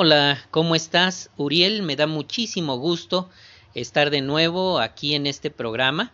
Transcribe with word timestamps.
Hola, 0.00 0.46
¿cómo 0.52 0.76
estás? 0.76 1.28
Uriel, 1.36 1.82
me 1.82 1.96
da 1.96 2.06
muchísimo 2.06 2.78
gusto 2.78 3.28
estar 3.74 4.10
de 4.10 4.20
nuevo 4.20 4.78
aquí 4.78 5.16
en 5.16 5.26
este 5.26 5.50
programa. 5.50 6.12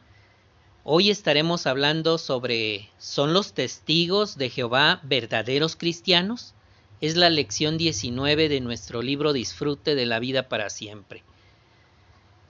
Hoy 0.85 1.11
estaremos 1.11 1.67
hablando 1.67 2.17
sobre 2.17 2.89
¿son 2.97 3.35
los 3.35 3.53
testigos 3.53 4.39
de 4.39 4.49
Jehová 4.49 5.03
verdaderos 5.03 5.77
cristianos? 5.77 6.55
Es 7.03 7.15
la 7.17 7.29
lección 7.29 7.77
19 7.77 8.49
de 8.49 8.61
nuestro 8.63 9.03
libro 9.03 9.35
Disfrute 9.35 9.95
de 9.95 10.07
la 10.07 10.19
vida 10.19 10.49
para 10.49 10.71
siempre. 10.71 11.23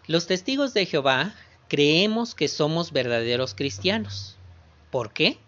Los 0.07 0.29
testigos 0.29 0.73
de 0.73 0.87
Jehová 0.87 1.35
creemos 1.67 2.37
que 2.37 2.47
somos 2.47 2.93
verdaderos 2.93 3.55
cristianos. 3.57 4.37
¿Por 4.93 5.13
qué? 5.13 5.39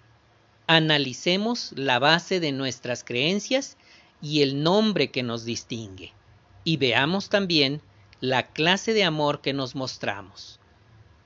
Analicemos 0.67 1.71
la 1.77 2.01
base 2.01 2.41
de 2.41 2.51
nuestras 2.51 3.05
creencias 3.05 3.77
y 4.21 4.43
el 4.43 4.63
nombre 4.63 5.11
que 5.11 5.23
nos 5.23 5.45
distingue, 5.45 6.13
y 6.65 6.77
veamos 6.77 7.29
también 7.29 7.81
la 8.21 8.47
clase 8.47 8.93
de 8.93 9.05
amor 9.05 9.41
que 9.41 9.53
nos 9.53 9.75
mostramos. 9.75 10.59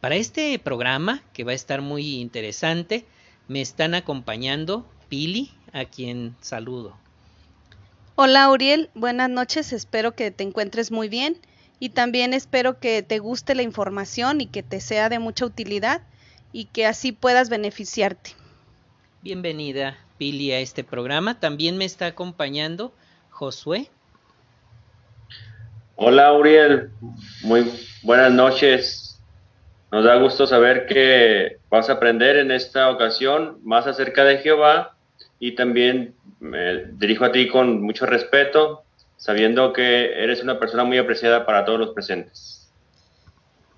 Para 0.00 0.16
este 0.16 0.58
programa, 0.58 1.22
que 1.32 1.44
va 1.44 1.52
a 1.52 1.54
estar 1.54 1.82
muy 1.82 2.16
interesante, 2.20 3.06
me 3.48 3.60
están 3.60 3.94
acompañando 3.94 4.86
Pili, 5.08 5.50
a 5.72 5.84
quien 5.84 6.36
saludo. 6.40 6.96
Hola 8.16 8.50
Uriel, 8.50 8.90
buenas 8.94 9.30
noches, 9.30 9.72
espero 9.72 10.14
que 10.14 10.30
te 10.30 10.44
encuentres 10.44 10.90
muy 10.90 11.08
bien 11.08 11.38
y 11.78 11.90
también 11.90 12.34
espero 12.34 12.78
que 12.78 13.02
te 13.02 13.18
guste 13.18 13.54
la 13.54 13.62
información 13.62 14.40
y 14.40 14.46
que 14.46 14.62
te 14.62 14.80
sea 14.80 15.08
de 15.08 15.18
mucha 15.18 15.46
utilidad 15.46 16.02
y 16.52 16.66
que 16.66 16.86
así 16.86 17.12
puedas 17.12 17.48
beneficiarte. 17.48 18.32
Bienvenida, 19.22 19.96
Pili, 20.20 20.52
a 20.52 20.58
este 20.58 20.84
programa. 20.84 21.40
También 21.40 21.78
me 21.78 21.86
está 21.86 22.04
acompañando 22.04 22.92
Josué. 23.30 23.88
Hola, 25.96 26.34
Uriel. 26.34 26.90
Muy 27.42 27.72
buenas 28.02 28.30
noches. 28.30 29.18
Nos 29.90 30.04
da 30.04 30.16
gusto 30.16 30.46
saber 30.46 30.84
que 30.84 31.56
vas 31.70 31.88
a 31.88 31.94
aprender 31.94 32.36
en 32.36 32.50
esta 32.50 32.90
ocasión 32.90 33.60
más 33.64 33.86
acerca 33.86 34.24
de 34.24 34.36
Jehová 34.40 34.94
y 35.38 35.54
también 35.54 36.14
me 36.38 36.84
dirijo 36.98 37.24
a 37.24 37.32
ti 37.32 37.48
con 37.48 37.80
mucho 37.80 38.04
respeto, 38.04 38.82
sabiendo 39.16 39.72
que 39.72 40.22
eres 40.22 40.42
una 40.42 40.58
persona 40.58 40.84
muy 40.84 40.98
apreciada 40.98 41.46
para 41.46 41.64
todos 41.64 41.80
los 41.80 41.90
presentes. 41.94 42.59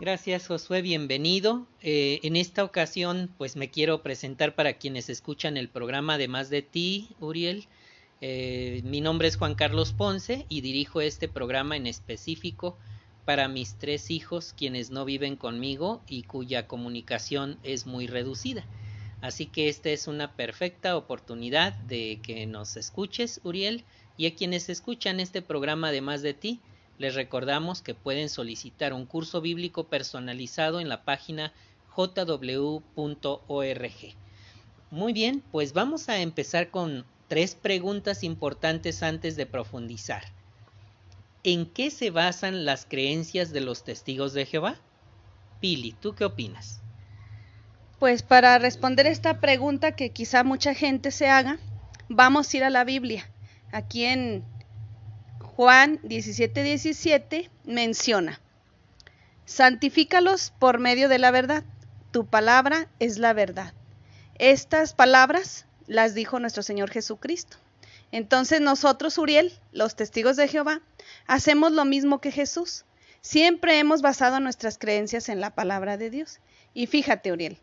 Gracias 0.03 0.48
Josué, 0.48 0.83
bienvenido. 0.83 1.64
Eh, 1.81 2.19
en 2.25 2.34
esta 2.34 2.64
ocasión 2.64 3.31
pues 3.39 3.55
me 3.55 3.70
quiero 3.70 4.03
presentar 4.03 4.56
para 4.56 4.72
quienes 4.72 5.09
escuchan 5.09 5.56
el 5.56 5.69
programa 5.69 6.14
además 6.14 6.50
de 6.50 6.61
ti, 6.61 7.11
Uriel. 7.20 7.69
Eh, 8.20 8.81
mi 8.83 9.00
nombre 9.00 9.28
es 9.28 9.36
Juan 9.36 9.55
Carlos 9.55 9.92
Ponce 9.92 10.44
y 10.48 10.61
dirijo 10.61 11.00
este 11.00 11.28
programa 11.28 11.77
en 11.77 11.86
específico 11.86 12.77
para 13.25 13.47
mis 13.47 13.77
tres 13.78 14.11
hijos 14.11 14.55
quienes 14.59 14.91
no 14.91 15.05
viven 15.05 15.36
conmigo 15.36 16.03
y 16.09 16.25
cuya 16.25 16.66
comunicación 16.66 17.61
es 17.62 17.87
muy 17.87 18.09
reducida. 18.09 18.64
Así 19.20 19.47
que 19.47 19.69
esta 19.69 19.91
es 19.91 20.09
una 20.09 20.33
perfecta 20.34 20.97
oportunidad 20.97 21.75
de 21.75 22.19
que 22.25 22.44
nos 22.47 22.77
escuches, 22.77 23.41
Uriel, 23.44 23.84
y 24.16 24.27
a 24.27 24.34
quienes 24.34 24.69
escuchan 24.69 25.20
este 25.20 25.42
programa 25.42 25.91
además 25.91 26.22
de 26.22 26.34
ti, 26.34 26.59
les 26.98 27.14
recordamos 27.14 27.82
que 27.82 27.94
pueden 27.94 28.28
solicitar 28.28 28.92
un 28.92 29.06
curso 29.06 29.40
bíblico 29.40 29.84
personalizado 29.84 30.80
en 30.80 30.88
la 30.88 31.04
página 31.04 31.52
jw.org. 31.94 32.72
Muy 34.90 35.12
bien, 35.12 35.42
pues 35.52 35.72
vamos 35.72 36.08
a 36.08 36.20
empezar 36.20 36.70
con 36.70 37.04
tres 37.28 37.54
preguntas 37.54 38.22
importantes 38.24 39.02
antes 39.02 39.36
de 39.36 39.46
profundizar. 39.46 40.22
¿En 41.44 41.66
qué 41.66 41.90
se 41.90 42.10
basan 42.10 42.64
las 42.64 42.86
creencias 42.86 43.52
de 43.52 43.62
los 43.62 43.84
testigos 43.84 44.32
de 44.32 44.46
Jehová? 44.46 44.76
Pili, 45.60 45.92
¿tú 45.92 46.14
qué 46.14 46.24
opinas? 46.24 46.82
Pues 47.98 48.22
para 48.22 48.58
responder 48.58 49.06
esta 49.06 49.41
pregunta 49.41 49.97
que 49.97 50.10
quizá 50.10 50.44
mucha 50.44 50.75
gente 50.75 51.10
se 51.10 51.28
haga, 51.28 51.58
vamos 52.08 52.52
a 52.52 52.56
ir 52.56 52.64
a 52.64 52.70
la 52.70 52.84
Biblia. 52.84 53.28
Aquí 53.72 54.04
en 54.04 54.44
Juan 55.56 56.00
17:17 56.02 56.62
17 56.62 57.50
menciona, 57.64 58.40
santifícalos 59.44 60.52
por 60.58 60.78
medio 60.78 61.10
de 61.10 61.18
la 61.18 61.30
verdad, 61.30 61.62
tu 62.10 62.26
palabra 62.26 62.88
es 63.00 63.18
la 63.18 63.34
verdad. 63.34 63.74
Estas 64.38 64.94
palabras 64.94 65.66
las 65.86 66.14
dijo 66.14 66.38
nuestro 66.38 66.62
Señor 66.62 66.90
Jesucristo. 66.90 67.58
Entonces 68.12 68.62
nosotros, 68.62 69.18
Uriel, 69.18 69.52
los 69.72 69.94
testigos 69.94 70.36
de 70.36 70.48
Jehová, 70.48 70.80
hacemos 71.26 71.72
lo 71.72 71.84
mismo 71.84 72.20
que 72.20 72.30
Jesús. 72.30 72.84
Siempre 73.20 73.78
hemos 73.78 74.00
basado 74.00 74.40
nuestras 74.40 74.78
creencias 74.78 75.28
en 75.28 75.40
la 75.40 75.50
palabra 75.50 75.98
de 75.98 76.10
Dios. 76.10 76.40
Y 76.72 76.86
fíjate, 76.86 77.30
Uriel, 77.30 77.58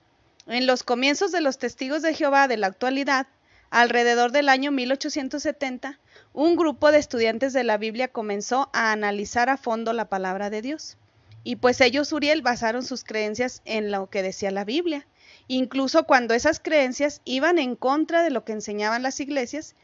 en 0.47 0.67
los 0.67 0.83
comienzos 0.83 1.31
de 1.31 1.41
los 1.41 1.57
testigos 1.57 2.03
de 2.03 2.13
Jehová 2.13 2.47
de 2.47 2.57
la 2.57 2.67
actualidad, 2.67 3.27
alrededor 3.69 4.31
del 4.31 4.49
año 4.49 4.71
1870, 4.71 5.99
un 6.33 6.55
grupo 6.55 6.91
de 6.91 6.99
estudiantes 6.99 7.53
de 7.53 7.63
la 7.63 7.77
Biblia 7.77 8.07
comenzó 8.07 8.69
a 8.73 8.91
analizar 8.91 9.49
a 9.49 9.57
fondo 9.57 9.93
la 9.93 10.09
palabra 10.09 10.49
de 10.49 10.61
Dios. 10.61 10.97
Y 11.43 11.57
pues 11.57 11.79
ellos, 11.81 12.11
Uriel, 12.11 12.41
basaron 12.41 12.83
sus 12.83 13.03
creencias 13.03 13.61
en 13.65 13.91
lo 13.91 14.09
que 14.09 14.23
decía 14.23 14.51
la 14.51 14.65
Biblia, 14.65 15.05
incluso 15.47 16.03
cuando 16.03 16.33
esas 16.33 16.59
creencias 16.59 17.21
iban 17.25 17.59
en 17.59 17.75
contra 17.75 18.23
de 18.23 18.29
lo 18.29 18.43
que 18.43 18.53
enseñaban 18.53 19.03
las 19.03 19.19
iglesias, 19.19 19.75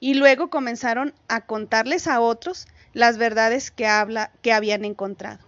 y 0.00 0.14
luego 0.14 0.48
comenzaron 0.48 1.12
a 1.26 1.44
contarles 1.44 2.06
a 2.06 2.20
otros 2.20 2.68
las 2.92 3.18
verdades 3.18 3.70
que, 3.70 3.86
habla, 3.86 4.30
que 4.42 4.52
habían 4.52 4.84
encontrado. 4.84 5.40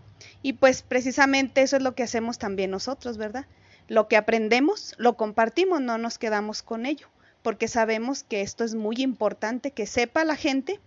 Y 0.42 0.54
pues 0.54 0.82
precisamente 0.82 1.62
eso 1.62 1.76
es 1.76 1.82
lo 1.82 1.94
que 1.94 2.02
hacemos 2.02 2.38
también 2.38 2.70
nosotros, 2.70 3.16
¿verdad? 3.16 3.46
Lo 3.86 4.08
que 4.08 4.16
aprendemos, 4.16 4.94
lo 4.98 5.16
compartimos, 5.16 5.80
no 5.80 5.98
nos 5.98 6.18
quedamos 6.18 6.62
con 6.62 6.86
ello 6.86 7.08
porque 7.42 7.68
sabemos 7.68 8.22
que 8.22 8.42
esto 8.42 8.64
es 8.64 8.74
muy 8.74 8.96
importante, 8.98 9.70
que 9.72 9.86
sepa 9.86 10.24
la 10.24 10.36
gente 10.36 10.80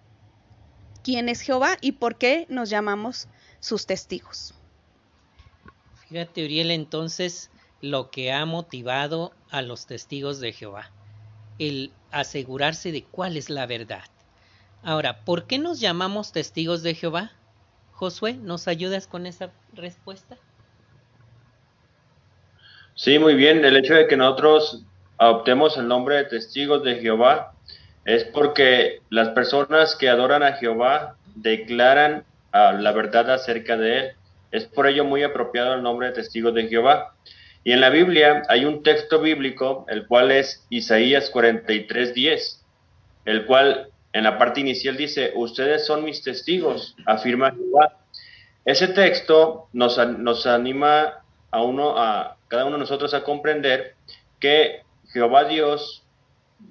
quién 1.03 1.30
es 1.30 1.41
Jehová 1.41 1.78
y 1.81 1.94
por 1.94 2.18
qué 2.18 2.46
nos 2.50 2.69
llamamos 2.69 3.28
sus 3.59 3.86
testigos. 3.86 4.53
Fíjate, 6.08 6.46
Uriel, 6.46 6.72
entonces 6.72 7.50
lo 7.81 8.12
que 8.12 8.31
ha 8.31 8.46
motivado 8.46 9.34
a 9.50 9.62
los 9.62 9.86
testigos 9.88 10.40
de 10.40 10.53
Jehová, 10.53 10.91
el 11.59 11.91
asegurarse 12.12 12.91
de 12.91 13.03
cuál 13.03 13.35
es 13.35 13.50
la 13.50 13.66
verdad. 13.66 14.03
Ahora, 14.84 15.24
¿por 15.25 15.47
qué 15.47 15.59
nos 15.59 15.80
llamamos 15.80 16.31
testigos 16.31 16.84
de 16.84 16.94
Jehová? 16.96 17.31
Josué, 17.91 18.34
¿nos 18.34 18.68
ayudas 18.68 19.08
con 19.08 19.25
esa 19.25 19.52
respuesta? 19.74 20.38
Sí, 22.96 23.18
muy 23.18 23.35
bien. 23.35 23.66
El 23.66 23.78
hecho 23.78 23.94
de 23.94 24.08
que 24.08 24.18
nosotros 24.18 24.84
adoptemos 25.23 25.78
el 25.78 25.88
nombre 25.88 26.17
de 26.17 26.25
testigos 26.25 26.84
de 26.84 26.95
Jehová 26.95 27.53
es 28.03 28.25
porque 28.25 29.00
las 29.09 29.29
personas 29.29 29.95
que 29.95 30.09
adoran 30.09 30.44
a 30.44 30.53
Jehová 30.53 31.16
declaran 31.35 32.25
ah, 32.51 32.73
la 32.73 32.91
verdad 32.91 33.31
acerca 33.31 33.78
de 33.78 33.97
él. 34.00 34.11
Es 34.51 34.66
por 34.66 34.85
ello 34.85 35.06
muy 35.06 35.23
apropiado 35.23 35.75
el 35.75 35.81
nombre 35.81 36.07
de 36.07 36.13
testigos 36.13 36.53
de 36.53 36.67
Jehová. 36.67 37.16
Y 37.63 37.72
en 37.72 37.79
la 37.79 37.89
Biblia 37.89 38.44
hay 38.50 38.66
un 38.66 38.84
texto 38.84 39.22
bíblico, 39.22 39.85
el 39.88 40.06
cual 40.06 40.31
es 40.31 40.66
Isaías 40.69 41.31
43:10, 41.31 42.61
el 43.23 43.45
cual 43.45 43.88
en 44.11 44.25
la 44.25 44.38
parte 44.38 44.59
inicial 44.59 44.97
dice, 44.97 45.31
ustedes 45.35 45.85
son 45.85 46.03
mis 46.03 46.22
testigos, 46.22 46.95
afirma 47.05 47.51
Jehová. 47.51 47.97
Ese 48.66 48.90
texto 48.90 49.69
nos, 49.72 49.97
nos 50.19 50.45
anima 50.45 51.23
a 51.50 51.61
uno, 51.63 51.97
a 51.97 52.35
cada 52.50 52.66
uno 52.66 52.73
de 52.73 52.81
nosotros 52.81 53.13
a 53.13 53.23
comprender 53.23 53.95
que 54.40 54.83
Jehová 55.13 55.46
Dios 55.46 56.03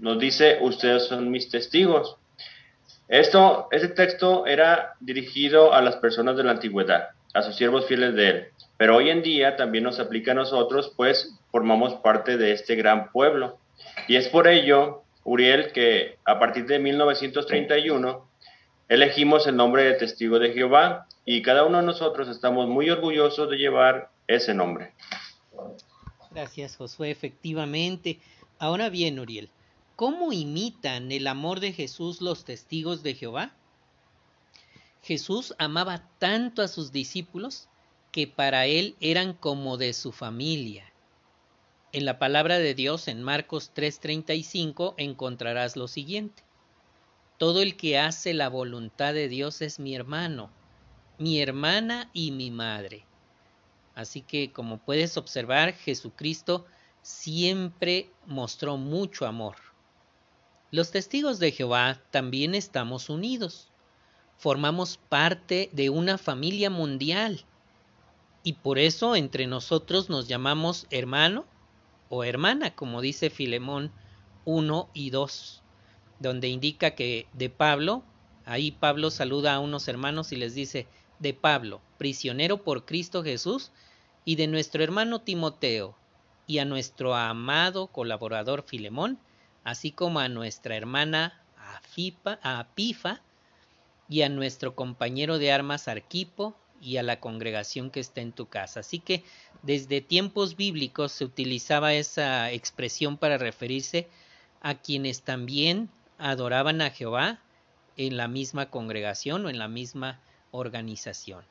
nos 0.00 0.18
dice, 0.18 0.58
ustedes 0.60 1.06
son 1.06 1.30
mis 1.30 1.48
testigos. 1.48 2.16
Esto, 3.08 3.68
este 3.70 3.88
texto 3.88 4.46
era 4.46 4.94
dirigido 5.00 5.72
a 5.72 5.80
las 5.80 5.96
personas 5.96 6.36
de 6.36 6.44
la 6.44 6.52
antigüedad, 6.52 7.10
a 7.34 7.42
sus 7.42 7.56
siervos 7.56 7.86
fieles 7.86 8.14
de 8.14 8.28
él. 8.28 8.46
Pero 8.76 8.96
hoy 8.96 9.10
en 9.10 9.22
día 9.22 9.56
también 9.56 9.84
nos 9.84 10.00
aplica 10.00 10.32
a 10.32 10.34
nosotros, 10.34 10.92
pues 10.96 11.38
formamos 11.50 11.94
parte 11.96 12.36
de 12.36 12.52
este 12.52 12.74
gran 12.74 13.10
pueblo. 13.12 13.58
Y 14.08 14.16
es 14.16 14.28
por 14.28 14.48
ello, 14.48 15.02
Uriel, 15.24 15.72
que 15.72 16.18
a 16.24 16.38
partir 16.38 16.66
de 16.66 16.78
1931 16.78 18.26
elegimos 18.88 19.46
el 19.46 19.56
nombre 19.56 19.84
de 19.84 19.94
testigo 19.94 20.38
de 20.38 20.52
Jehová 20.52 21.06
y 21.24 21.42
cada 21.42 21.64
uno 21.64 21.78
de 21.78 21.86
nosotros 21.86 22.28
estamos 22.28 22.66
muy 22.66 22.90
orgullosos 22.90 23.48
de 23.50 23.56
llevar 23.56 24.08
ese 24.26 24.54
nombre. 24.54 24.92
Gracias, 26.34 26.76
Josué. 26.76 27.10
Efectivamente. 27.10 28.18
Ahora 28.58 28.88
bien, 28.88 29.18
Uriel, 29.20 29.50
¿cómo 29.96 30.32
imitan 30.32 31.12
el 31.12 31.26
amor 31.26 31.60
de 31.60 31.72
Jesús 31.72 32.20
los 32.20 32.44
testigos 32.44 33.02
de 33.02 33.14
Jehová? 33.14 33.54
Jesús 35.02 35.54
amaba 35.58 36.08
tanto 36.18 36.62
a 36.62 36.68
sus 36.68 36.92
discípulos 36.92 37.68
que 38.12 38.26
para 38.26 38.66
él 38.66 38.96
eran 39.00 39.34
como 39.34 39.76
de 39.76 39.92
su 39.92 40.12
familia. 40.12 40.84
En 41.92 42.04
la 42.06 42.18
palabra 42.18 42.58
de 42.58 42.74
Dios 42.74 43.08
en 43.08 43.22
Marcos 43.22 43.72
3:35 43.74 44.94
encontrarás 44.96 45.76
lo 45.76 45.88
siguiente. 45.88 46.42
todo 47.38 47.60
el 47.60 47.76
que 47.76 47.98
hace 47.98 48.34
la 48.34 48.48
voluntad 48.48 49.14
de 49.14 49.28
Dios 49.28 49.62
es 49.62 49.80
mi 49.80 49.96
hermano, 49.96 50.50
mi 51.18 51.40
hermana 51.40 52.08
y 52.12 52.30
mi 52.30 52.52
madre. 52.52 53.04
Así 53.94 54.22
que 54.22 54.52
como 54.52 54.78
puedes 54.78 55.16
observar, 55.16 55.74
Jesucristo 55.74 56.66
siempre 57.02 58.10
mostró 58.26 58.76
mucho 58.76 59.26
amor. 59.26 59.56
Los 60.70 60.90
testigos 60.90 61.38
de 61.38 61.52
Jehová 61.52 62.00
también 62.10 62.54
estamos 62.54 63.10
unidos. 63.10 63.70
Formamos 64.38 64.96
parte 64.96 65.68
de 65.72 65.90
una 65.90 66.16
familia 66.16 66.70
mundial. 66.70 67.44
Y 68.42 68.54
por 68.54 68.78
eso 68.78 69.14
entre 69.14 69.46
nosotros 69.46 70.08
nos 70.08 70.28
llamamos 70.28 70.86
hermano 70.90 71.44
o 72.08 72.24
hermana, 72.24 72.74
como 72.74 73.00
dice 73.00 73.30
Filemón 73.30 73.92
1 74.44 74.90
y 74.94 75.10
2, 75.10 75.62
donde 76.18 76.48
indica 76.48 76.92
que 76.92 77.26
de 77.32 77.50
Pablo, 77.50 78.02
ahí 78.44 78.72
Pablo 78.72 79.10
saluda 79.10 79.54
a 79.54 79.60
unos 79.60 79.86
hermanos 79.88 80.32
y 80.32 80.36
les 80.36 80.54
dice, 80.54 80.88
de 81.22 81.32
Pablo, 81.32 81.80
prisionero 81.98 82.64
por 82.64 82.84
Cristo 82.84 83.22
Jesús, 83.22 83.70
y 84.24 84.36
de 84.36 84.48
nuestro 84.48 84.82
hermano 84.82 85.20
Timoteo, 85.20 85.96
y 86.46 86.58
a 86.58 86.64
nuestro 86.64 87.14
amado 87.14 87.86
colaborador 87.86 88.64
Filemón, 88.64 89.18
así 89.64 89.92
como 89.92 90.20
a 90.20 90.28
nuestra 90.28 90.76
hermana 90.76 91.40
Afipa, 91.56 92.38
Apifa, 92.42 93.22
y 94.08 94.22
a 94.22 94.28
nuestro 94.28 94.74
compañero 94.74 95.38
de 95.38 95.52
armas 95.52 95.88
Arquipo, 95.88 96.56
y 96.82 96.96
a 96.96 97.04
la 97.04 97.20
congregación 97.20 97.90
que 97.90 98.00
está 98.00 98.20
en 98.20 98.32
tu 98.32 98.46
casa. 98.46 98.80
Así 98.80 98.98
que 98.98 99.22
desde 99.62 100.00
tiempos 100.00 100.56
bíblicos 100.56 101.12
se 101.12 101.24
utilizaba 101.24 101.94
esa 101.94 102.50
expresión 102.50 103.16
para 103.16 103.38
referirse 103.38 104.08
a 104.60 104.74
quienes 104.74 105.22
también 105.22 105.88
adoraban 106.18 106.82
a 106.82 106.90
Jehová 106.90 107.38
en 107.96 108.16
la 108.16 108.26
misma 108.26 108.68
congregación 108.68 109.46
o 109.46 109.50
en 109.50 109.58
la 109.58 109.68
misma 109.68 110.20
organización. 110.52 111.44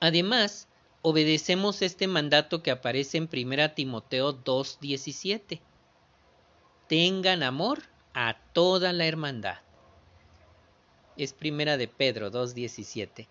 Además, 0.00 0.66
obedecemos 1.02 1.82
este 1.82 2.08
mandato 2.08 2.62
que 2.62 2.72
aparece 2.72 3.18
en 3.18 3.28
1 3.32 3.72
Timoteo 3.72 4.42
2.17. 4.44 5.60
Tengan 6.88 7.42
amor 7.42 7.82
a 8.14 8.36
toda 8.52 8.92
la 8.92 9.06
hermandad. 9.06 9.58
Es 11.16 11.32
primera 11.32 11.76
de 11.76 11.88
Pedro 11.88 12.30
2.17. 12.30 13.28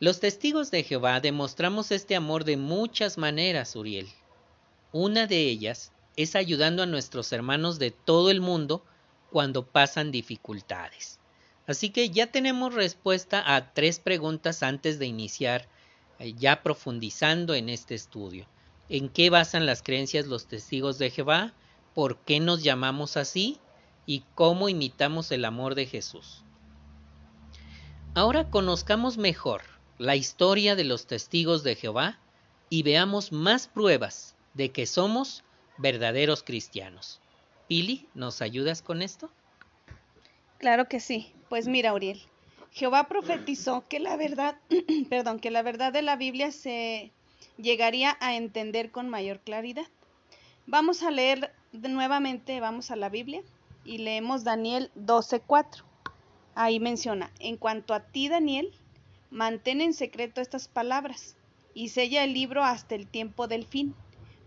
Los 0.00 0.18
testigos 0.20 0.70
de 0.70 0.82
Jehová 0.82 1.20
demostramos 1.20 1.90
este 1.90 2.16
amor 2.16 2.44
de 2.44 2.56
muchas 2.56 3.18
maneras, 3.18 3.76
Uriel. 3.76 4.08
Una 4.92 5.26
de 5.26 5.42
ellas 5.42 5.92
es 6.16 6.34
ayudando 6.34 6.82
a 6.82 6.86
nuestros 6.86 7.32
hermanos 7.32 7.78
de 7.78 7.90
todo 7.90 8.30
el 8.30 8.40
mundo 8.40 8.82
cuando 9.30 9.66
pasan 9.66 10.10
dificultades. 10.10 11.19
Así 11.70 11.90
que 11.90 12.10
ya 12.10 12.26
tenemos 12.26 12.74
respuesta 12.74 13.44
a 13.54 13.72
tres 13.72 14.00
preguntas 14.00 14.64
antes 14.64 14.98
de 14.98 15.06
iniciar 15.06 15.68
eh, 16.18 16.34
ya 16.36 16.64
profundizando 16.64 17.54
en 17.54 17.68
este 17.68 17.94
estudio. 17.94 18.48
¿En 18.88 19.08
qué 19.08 19.30
basan 19.30 19.66
las 19.66 19.80
creencias 19.80 20.26
los 20.26 20.48
testigos 20.48 20.98
de 20.98 21.10
Jehová? 21.10 21.54
¿Por 21.94 22.16
qué 22.18 22.40
nos 22.40 22.64
llamamos 22.64 23.16
así? 23.16 23.60
¿Y 24.04 24.24
cómo 24.34 24.68
imitamos 24.68 25.30
el 25.30 25.44
amor 25.44 25.76
de 25.76 25.86
Jesús? 25.86 26.42
Ahora 28.16 28.50
conozcamos 28.50 29.16
mejor 29.16 29.62
la 29.96 30.16
historia 30.16 30.74
de 30.74 30.82
los 30.82 31.06
testigos 31.06 31.62
de 31.62 31.76
Jehová 31.76 32.18
y 32.68 32.82
veamos 32.82 33.30
más 33.30 33.68
pruebas 33.68 34.34
de 34.54 34.72
que 34.72 34.86
somos 34.86 35.44
verdaderos 35.78 36.42
cristianos. 36.42 37.20
Pili, 37.68 38.08
¿nos 38.14 38.42
ayudas 38.42 38.82
con 38.82 39.02
esto? 39.02 39.30
Claro 40.60 40.88
que 40.88 41.00
sí. 41.00 41.32
Pues 41.48 41.68
mira, 41.68 41.94
Uriel, 41.94 42.20
Jehová 42.70 43.08
profetizó 43.08 43.88
que 43.88 43.98
la 43.98 44.16
verdad, 44.16 44.58
perdón, 45.08 45.40
que 45.40 45.50
la 45.50 45.62
verdad 45.62 45.90
de 45.90 46.02
la 46.02 46.16
Biblia 46.16 46.52
se 46.52 47.12
llegaría 47.56 48.18
a 48.20 48.36
entender 48.36 48.90
con 48.90 49.08
mayor 49.08 49.40
claridad. 49.40 49.86
Vamos 50.66 51.02
a 51.02 51.10
leer 51.10 51.54
nuevamente, 51.72 52.60
vamos 52.60 52.90
a 52.90 52.96
la 52.96 53.08
Biblia 53.08 53.42
y 53.86 53.98
leemos 53.98 54.44
Daniel 54.44 54.90
12:4. 54.96 55.82
Ahí 56.54 56.78
menciona, 56.78 57.32
en 57.38 57.56
cuanto 57.56 57.94
a 57.94 58.00
ti, 58.00 58.28
Daniel, 58.28 58.70
mantén 59.30 59.80
en 59.80 59.94
secreto 59.94 60.42
estas 60.42 60.68
palabras 60.68 61.36
y 61.72 61.88
sella 61.88 62.22
el 62.22 62.34
libro 62.34 62.64
hasta 62.64 62.96
el 62.96 63.06
tiempo 63.06 63.48
del 63.48 63.64
fin. 63.64 63.94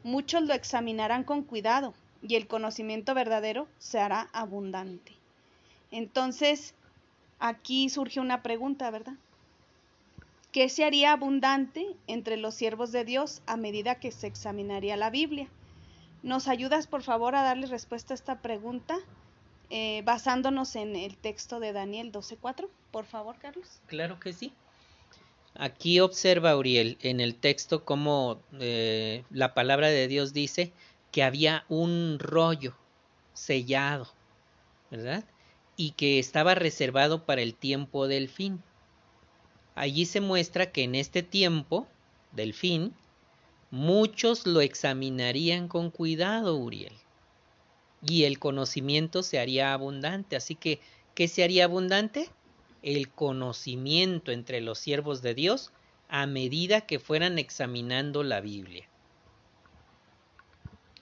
Muchos 0.03 0.43
lo 0.43 0.53
examinarán 0.53 1.23
con 1.23 1.41
cuidado 1.41 1.95
y 2.21 2.35
el 2.35 2.45
conocimiento 2.45 3.15
verdadero 3.15 3.67
se 3.79 3.99
hará 3.99 4.29
abundante. 4.31 5.22
Entonces, 5.93 6.73
aquí 7.37 7.87
surge 7.87 8.19
una 8.19 8.41
pregunta, 8.41 8.89
¿verdad? 8.89 9.13
¿Qué 10.51 10.67
se 10.67 10.83
haría 10.83 11.11
abundante 11.11 11.85
entre 12.07 12.35
los 12.35 12.55
siervos 12.55 12.91
de 12.91 13.05
Dios 13.05 13.43
a 13.45 13.57
medida 13.57 13.99
que 13.99 14.11
se 14.11 14.25
examinaría 14.25 14.97
la 14.97 15.11
Biblia? 15.11 15.47
¿Nos 16.23 16.47
ayudas, 16.47 16.87
por 16.87 17.03
favor, 17.03 17.35
a 17.35 17.43
darle 17.43 17.67
respuesta 17.67 18.13
a 18.13 18.15
esta 18.15 18.41
pregunta 18.41 18.97
eh, 19.69 20.01
basándonos 20.03 20.75
en 20.75 20.95
el 20.95 21.15
texto 21.15 21.59
de 21.59 21.73
Daniel 21.73 22.11
12.4? 22.11 22.69
Por 22.89 23.05
favor, 23.05 23.37
Carlos. 23.37 23.79
Claro 23.85 24.19
que 24.19 24.33
sí. 24.33 24.51
Aquí 25.53 25.99
observa 25.99 26.57
Uriel 26.57 26.97
en 27.01 27.19
el 27.19 27.35
texto 27.35 27.85
cómo 27.85 28.41
eh, 28.59 29.25
la 29.29 29.53
palabra 29.53 29.89
de 29.89 30.07
Dios 30.07 30.33
dice 30.33 30.73
que 31.11 31.21
había 31.21 31.65
un 31.69 32.17
rollo 32.17 32.75
sellado, 33.33 34.07
¿verdad? 34.89 35.23
Y 35.75 35.91
que 35.91 36.19
estaba 36.19 36.55
reservado 36.55 37.25
para 37.25 37.41
el 37.41 37.55
tiempo 37.55 38.07
del 38.07 38.29
fin. 38.29 38.61
Allí 39.75 40.05
se 40.05 40.21
muestra 40.21 40.71
que 40.71 40.83
en 40.83 40.95
este 40.95 41.23
tiempo 41.23 41.87
del 42.31 42.53
fin, 42.53 42.93
muchos 43.71 44.45
lo 44.45 44.61
examinarían 44.61 45.67
con 45.67 45.89
cuidado, 45.89 46.55
Uriel, 46.57 46.93
y 48.05 48.25
el 48.25 48.39
conocimiento 48.39 49.23
se 49.23 49.39
haría 49.39 49.73
abundante. 49.73 50.35
Así 50.35 50.55
que, 50.55 50.79
¿qué 51.15 51.27
se 51.27 51.43
haría 51.43 51.65
abundante? 51.65 52.29
El 52.81 53.09
conocimiento 53.09 54.31
entre 54.31 54.61
los 54.61 54.77
siervos 54.77 55.21
de 55.21 55.33
Dios 55.33 55.71
a 56.09 56.27
medida 56.27 56.81
que 56.81 56.99
fueran 56.99 57.39
examinando 57.39 58.23
la 58.23 58.41
Biblia. 58.41 58.87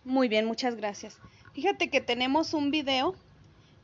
Muy 0.05 0.29
bien, 0.29 0.45
muchas 0.45 0.75
gracias. 0.75 1.19
Fíjate 1.53 1.89
que 1.89 2.01
tenemos 2.01 2.53
un 2.53 2.71
video 2.71 3.15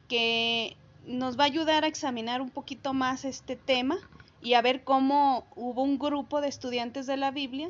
que 0.07 0.75
nos 1.05 1.39
va 1.39 1.43
a 1.43 1.47
ayudar 1.47 1.83
a 1.83 1.87
examinar 1.87 2.41
un 2.41 2.49
poquito 2.49 2.93
más 2.93 3.25
este 3.25 3.55
tema 3.55 3.97
y 4.41 4.53
a 4.53 4.61
ver 4.61 4.83
cómo 4.83 5.45
hubo 5.55 5.83
un 5.83 5.97
grupo 5.97 6.41
de 6.41 6.47
estudiantes 6.47 7.07
de 7.07 7.17
la 7.17 7.31
Biblia, 7.31 7.69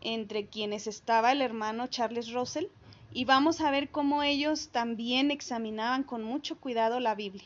entre 0.00 0.46
quienes 0.46 0.86
estaba 0.86 1.32
el 1.32 1.40
hermano 1.40 1.86
Charles 1.86 2.32
Russell, 2.32 2.66
y 3.12 3.24
vamos 3.26 3.60
a 3.60 3.70
ver 3.70 3.90
cómo 3.90 4.22
ellos 4.22 4.68
también 4.68 5.30
examinaban 5.30 6.02
con 6.02 6.24
mucho 6.24 6.58
cuidado 6.58 7.00
la 7.00 7.14
Biblia. 7.14 7.44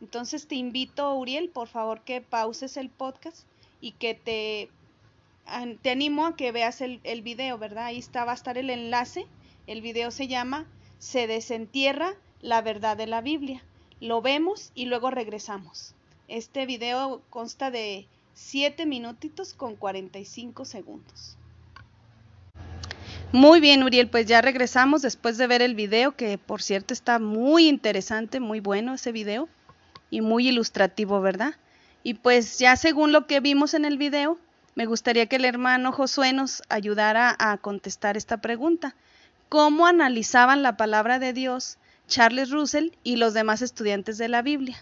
Entonces 0.00 0.46
te 0.46 0.54
invito, 0.54 1.12
Uriel, 1.14 1.48
por 1.48 1.66
favor 1.66 2.02
que 2.02 2.20
pauses 2.20 2.76
el 2.76 2.88
podcast 2.88 3.46
y 3.80 3.92
que 3.92 4.14
te, 4.14 4.70
te 5.82 5.90
animo 5.90 6.24
a 6.24 6.36
que 6.36 6.52
veas 6.52 6.80
el, 6.80 7.00
el 7.02 7.22
video, 7.22 7.58
¿verdad? 7.58 7.86
Ahí 7.86 7.98
está, 7.98 8.24
va 8.24 8.32
a 8.32 8.36
estar 8.36 8.58
el 8.58 8.70
enlace. 8.70 9.26
El 9.66 9.82
video 9.82 10.12
se 10.12 10.28
llama 10.28 10.66
Se 10.98 11.26
desentierra 11.26 12.14
la 12.40 12.62
verdad 12.62 12.96
de 12.96 13.06
la 13.06 13.20
Biblia. 13.20 13.62
Lo 14.00 14.22
vemos 14.22 14.70
y 14.74 14.86
luego 14.86 15.10
regresamos. 15.10 15.94
Este 16.28 16.66
video 16.66 17.22
consta 17.30 17.70
de 17.70 18.06
7 18.34 18.86
minutitos 18.86 19.54
con 19.54 19.76
45 19.76 20.64
segundos. 20.64 21.36
Muy 23.32 23.60
bien, 23.60 23.82
Uriel, 23.82 24.08
pues 24.08 24.26
ya 24.26 24.40
regresamos 24.40 25.02
después 25.02 25.36
de 25.36 25.46
ver 25.46 25.60
el 25.60 25.74
video, 25.74 26.16
que 26.16 26.38
por 26.38 26.62
cierto 26.62 26.94
está 26.94 27.18
muy 27.18 27.68
interesante, 27.68 28.40
muy 28.40 28.60
bueno 28.60 28.94
ese 28.94 29.12
video 29.12 29.48
y 30.10 30.22
muy 30.22 30.48
ilustrativo, 30.48 31.20
¿verdad? 31.20 31.54
Y 32.02 32.14
pues 32.14 32.58
ya 32.58 32.76
según 32.76 33.12
lo 33.12 33.26
que 33.26 33.40
vimos 33.40 33.74
en 33.74 33.84
el 33.84 33.98
video, 33.98 34.38
me 34.76 34.86
gustaría 34.86 35.26
que 35.26 35.36
el 35.36 35.44
hermano 35.44 35.92
Josué 35.92 36.32
nos 36.32 36.62
ayudara 36.68 37.36
a 37.38 37.58
contestar 37.58 38.16
esta 38.16 38.38
pregunta. 38.38 38.94
¿Cómo 39.48 39.86
analizaban 39.86 40.62
la 40.62 40.76
palabra 40.76 41.18
de 41.18 41.32
Dios 41.32 41.78
Charles 42.08 42.50
Russell 42.50 42.90
y 43.04 43.16
los 43.16 43.34
demás 43.34 43.62
estudiantes 43.62 44.18
de 44.18 44.28
la 44.28 44.42
Biblia. 44.42 44.76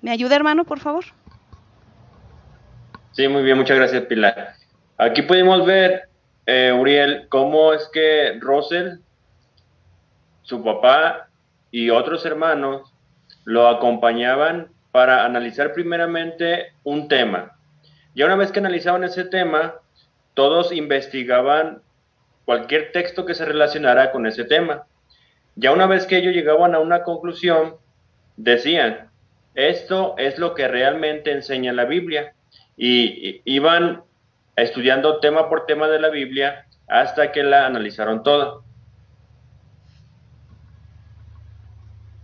¿Me 0.00 0.10
ayuda, 0.10 0.34
hermano, 0.34 0.64
por 0.64 0.80
favor? 0.80 1.04
Sí, 3.12 3.28
muy 3.28 3.42
bien, 3.42 3.58
muchas 3.58 3.76
gracias, 3.76 4.04
Pilar. 4.06 4.54
Aquí 4.96 5.22
pudimos 5.22 5.64
ver, 5.64 6.08
eh, 6.46 6.72
Uriel, 6.76 7.26
cómo 7.28 7.72
es 7.72 7.88
que 7.92 8.38
Russell, 8.40 8.98
su 10.42 10.64
papá 10.64 11.28
y 11.70 11.90
otros 11.90 12.26
hermanos 12.26 12.92
lo 13.44 13.68
acompañaban 13.68 14.68
para 14.92 15.24
analizar 15.24 15.72
primeramente 15.72 16.72
un 16.84 17.08
tema. 17.08 17.56
Y 18.14 18.22
una 18.22 18.36
vez 18.36 18.50
que 18.50 18.60
analizaban 18.60 19.04
ese 19.04 19.24
tema, 19.24 19.74
todos 20.34 20.72
investigaban 20.72 21.82
cualquier 22.44 22.92
texto 22.92 23.24
que 23.24 23.34
se 23.34 23.44
relacionara 23.44 24.10
con 24.10 24.26
ese 24.26 24.44
tema. 24.44 24.84
Ya 25.56 25.72
una 25.72 25.86
vez 25.86 26.06
que 26.06 26.16
ellos 26.16 26.34
llegaban 26.34 26.74
a 26.74 26.78
una 26.78 27.02
conclusión, 27.02 27.76
decían, 28.36 29.10
esto 29.54 30.14
es 30.18 30.38
lo 30.38 30.54
que 30.54 30.68
realmente 30.68 31.30
enseña 31.30 31.72
la 31.72 31.84
Biblia. 31.84 32.34
Y, 32.76 33.42
iban 33.44 34.02
estudiando 34.56 35.20
tema 35.20 35.48
por 35.48 35.66
tema 35.66 35.88
de 35.88 36.00
la 36.00 36.08
Biblia 36.08 36.66
hasta 36.88 37.32
que 37.32 37.42
la 37.42 37.66
analizaron 37.66 38.22
toda. 38.22 38.60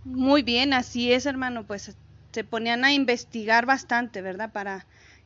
Muy 0.03 0.41
bien, 0.41 0.73
así 0.73 1.13
es, 1.13 1.25
hermano, 1.25 1.65
pues 1.65 1.95
se 2.31 2.43
ponían 2.43 2.83
a 2.83 2.93
investigar 2.93 3.65
bastante, 3.65 4.21
¿verdad? 4.21 4.51
Para 4.51 4.85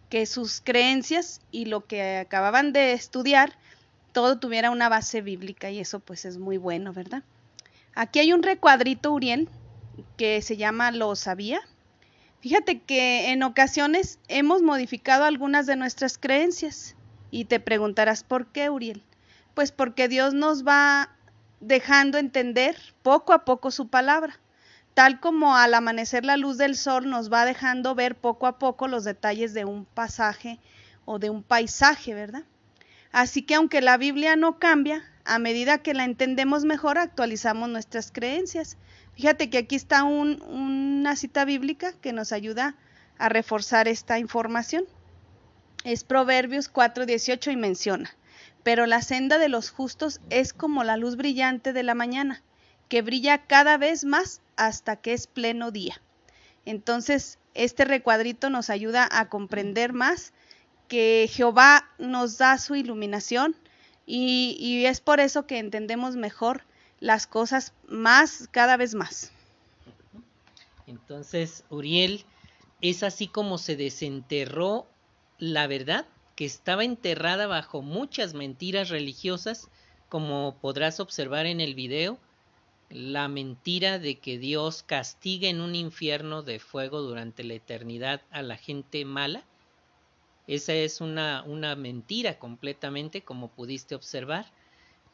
que 0.09 0.25
sus 0.25 0.61
creencias 0.61 1.41
y 1.51 1.65
lo 1.65 1.85
que 1.85 2.17
acababan 2.17 2.73
de 2.73 2.93
estudiar 2.93 3.53
todo 4.11 4.37
tuviera 4.39 4.71
una 4.71 4.87
base 4.87 5.21
bíblica 5.21 5.71
y 5.71 5.79
eso 5.79 5.99
pues 5.99 6.25
es 6.25 6.37
muy 6.37 6.57
bueno, 6.57 6.93
¿verdad? 6.93 7.23
Aquí 7.95 8.19
hay 8.19 8.33
un 8.33 8.43
recuadrito, 8.43 9.11
Uriel, 9.13 9.49
que 10.17 10.41
se 10.41 10.57
llama 10.57 10.91
Lo 10.91 11.15
sabía. 11.15 11.61
Fíjate 12.41 12.81
que 12.81 13.31
en 13.31 13.43
ocasiones 13.43 14.19
hemos 14.27 14.61
modificado 14.61 15.25
algunas 15.25 15.65
de 15.65 15.75
nuestras 15.75 16.17
creencias 16.17 16.95
y 17.31 17.45
te 17.45 17.59
preguntarás 17.59 18.23
por 18.23 18.47
qué, 18.47 18.69
Uriel. 18.69 19.03
Pues 19.53 19.71
porque 19.71 20.07
Dios 20.07 20.33
nos 20.33 20.65
va 20.65 21.09
dejando 21.59 22.17
entender 22.17 22.75
poco 23.01 23.33
a 23.33 23.45
poco 23.45 23.71
su 23.71 23.87
palabra 23.87 24.39
tal 24.93 25.19
como 25.19 25.55
al 25.55 25.73
amanecer 25.73 26.23
la 26.25 26.37
luz 26.37 26.57
del 26.57 26.75
sol 26.75 27.09
nos 27.09 27.31
va 27.31 27.45
dejando 27.45 27.95
ver 27.95 28.15
poco 28.15 28.47
a 28.47 28.59
poco 28.59 28.87
los 28.87 29.03
detalles 29.03 29.53
de 29.53 29.65
un 29.65 29.85
pasaje 29.85 30.59
o 31.05 31.19
de 31.19 31.29
un 31.29 31.43
paisaje, 31.43 32.13
¿verdad? 32.13 32.43
Así 33.11 33.41
que 33.43 33.55
aunque 33.55 33.81
la 33.81 33.97
Biblia 33.97 34.35
no 34.35 34.59
cambia, 34.59 35.03
a 35.25 35.39
medida 35.39 35.77
que 35.77 35.93
la 35.93 36.03
entendemos 36.03 36.65
mejor, 36.65 36.97
actualizamos 36.97 37.69
nuestras 37.69 38.11
creencias. 38.11 38.77
Fíjate 39.15 39.49
que 39.49 39.59
aquí 39.59 39.75
está 39.75 40.03
una 40.03 41.15
cita 41.15 41.45
bíblica 41.45 41.93
que 41.93 42.13
nos 42.13 42.31
ayuda 42.31 42.75
a 43.17 43.29
reforzar 43.29 43.87
esta 43.87 44.19
información. 44.19 44.85
Es 45.83 46.03
Proverbios 46.03 46.69
4:18 46.71 47.51
y 47.51 47.57
menciona, 47.57 48.15
pero 48.63 48.85
la 48.85 49.01
senda 49.01 49.37
de 49.37 49.49
los 49.49 49.69
justos 49.69 50.19
es 50.29 50.53
como 50.53 50.83
la 50.83 50.97
luz 50.97 51.15
brillante 51.15 51.73
de 51.73 51.83
la 51.83 51.93
mañana 51.93 52.41
que 52.89 53.01
brilla 53.01 53.39
cada 53.47 53.77
vez 53.77 54.03
más 54.05 54.41
hasta 54.55 54.97
que 54.97 55.13
es 55.13 55.27
pleno 55.27 55.71
día. 55.71 56.01
Entonces, 56.65 57.39
este 57.53 57.85
recuadrito 57.85 58.49
nos 58.49 58.69
ayuda 58.69 59.07
a 59.11 59.29
comprender 59.29 59.93
más 59.93 60.33
que 60.87 61.29
Jehová 61.31 61.89
nos 61.97 62.37
da 62.37 62.57
su 62.57 62.75
iluminación 62.75 63.55
y, 64.05 64.85
es 64.85 65.01
por 65.01 65.19
eso 65.19 65.47
que 65.47 65.59
entendemos 65.59 66.15
mejor 66.15 66.63
las 66.99 67.27
cosas 67.27 67.73
más, 67.87 68.49
cada 68.51 68.77
vez 68.77 68.95
más. 68.95 69.31
Entonces, 70.87 71.63
Uriel, 71.69 72.25
es 72.81 73.03
así 73.03 73.27
como 73.27 73.57
se 73.57 73.75
desenterró 73.75 74.87
la 75.39 75.67
verdad 75.67 76.05
que 76.35 76.45
estaba 76.45 76.83
enterrada 76.83 77.47
bajo 77.47 77.81
muchas 77.81 78.33
mentiras 78.33 78.89
religiosas, 78.89 79.69
como 80.09 80.57
podrás 80.61 80.99
observar 80.99 81.45
en 81.45 81.61
el 81.61 81.75
video, 81.75 82.19
la 82.89 83.27
mentira 83.27 83.99
de 83.99 84.19
que 84.19 84.37
Dios 84.37 84.83
castigue 84.83 85.49
en 85.49 85.61
un 85.61 85.75
infierno 85.75 86.43
de 86.43 86.59
fuego 86.59 87.01
durante 87.01 87.43
la 87.43 87.55
eternidad 87.55 88.21
a 88.31 88.41
la 88.41 88.57
gente 88.57 89.05
mala. 89.05 89.43
Esa 90.47 90.73
es 90.73 91.01
una, 91.01 91.43
una 91.43 91.75
mentira 91.75 92.37
completamente, 92.39 93.21
como 93.21 93.49
pudiste 93.49 93.95
observar. 93.95 94.51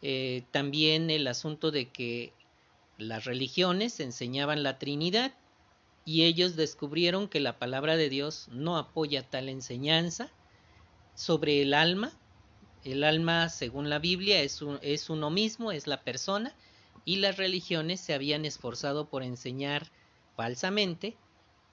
Eh, 0.02 0.44
también 0.52 1.10
el 1.10 1.28
asunto 1.28 1.72
de 1.72 1.90
que 1.90 2.34
las 2.98 3.26
religiones 3.26 4.00
enseñaban 4.00 4.64
la 4.64 4.78
Trinidad 4.80 5.34
y 6.06 6.24
ellos 6.24 6.56
descubrieron 6.56 7.28
que 7.28 7.40
la 7.40 7.60
palabra 7.60 7.96
de 7.96 8.10
Dios 8.10 8.48
no 8.52 8.78
apoya 8.78 9.24
tal 9.24 9.50
enseñanza 9.50 10.32
sobre 11.16 11.62
el 11.62 11.74
alma. 11.74 12.12
El 12.84 13.04
alma, 13.04 13.50
según 13.50 13.90
la 13.90 14.00
Biblia, 14.00 14.42
es, 14.42 14.64
es 14.82 15.10
uno 15.10 15.30
mismo, 15.30 15.72
es 15.72 15.86
la 15.86 16.02
persona, 16.02 16.56
y 17.06 17.18
las 17.18 17.38
religiones 17.38 18.00
se 18.00 18.14
habían 18.14 18.46
esforzado 18.46 19.10
por 19.10 19.22
enseñar 19.22 19.92
falsamente 20.36 21.18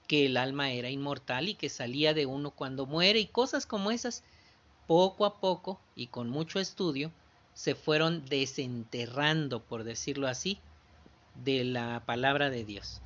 que 0.07 0.27
el 0.27 0.37
alma 0.37 0.71
era 0.71 0.91
inmortal 0.91 1.49
y 1.49 1.55
que 1.55 1.69
salía 1.69 2.15
de 2.15 2.27
uno 2.27 2.51
cuando 2.51 2.87
muere 2.87 3.19
y 3.21 3.27
cosas 3.27 3.67
como 3.67 3.91
esas, 3.91 4.23
poco 4.87 5.25
a 5.25 5.41
poco 5.41 5.81
y 5.95 6.07
con 6.09 6.31
mucho 6.31 6.61
estudio, 6.61 7.11
se 7.55 7.75
fueron 7.75 8.25
desenterrando, 8.27 9.63
por 9.63 9.85
decirlo 9.85 10.29
así, 10.29 10.59
de 11.45 11.65
la 11.65 12.03
palabra 12.07 12.51
de 12.51 12.65
Dios. 12.65 13.01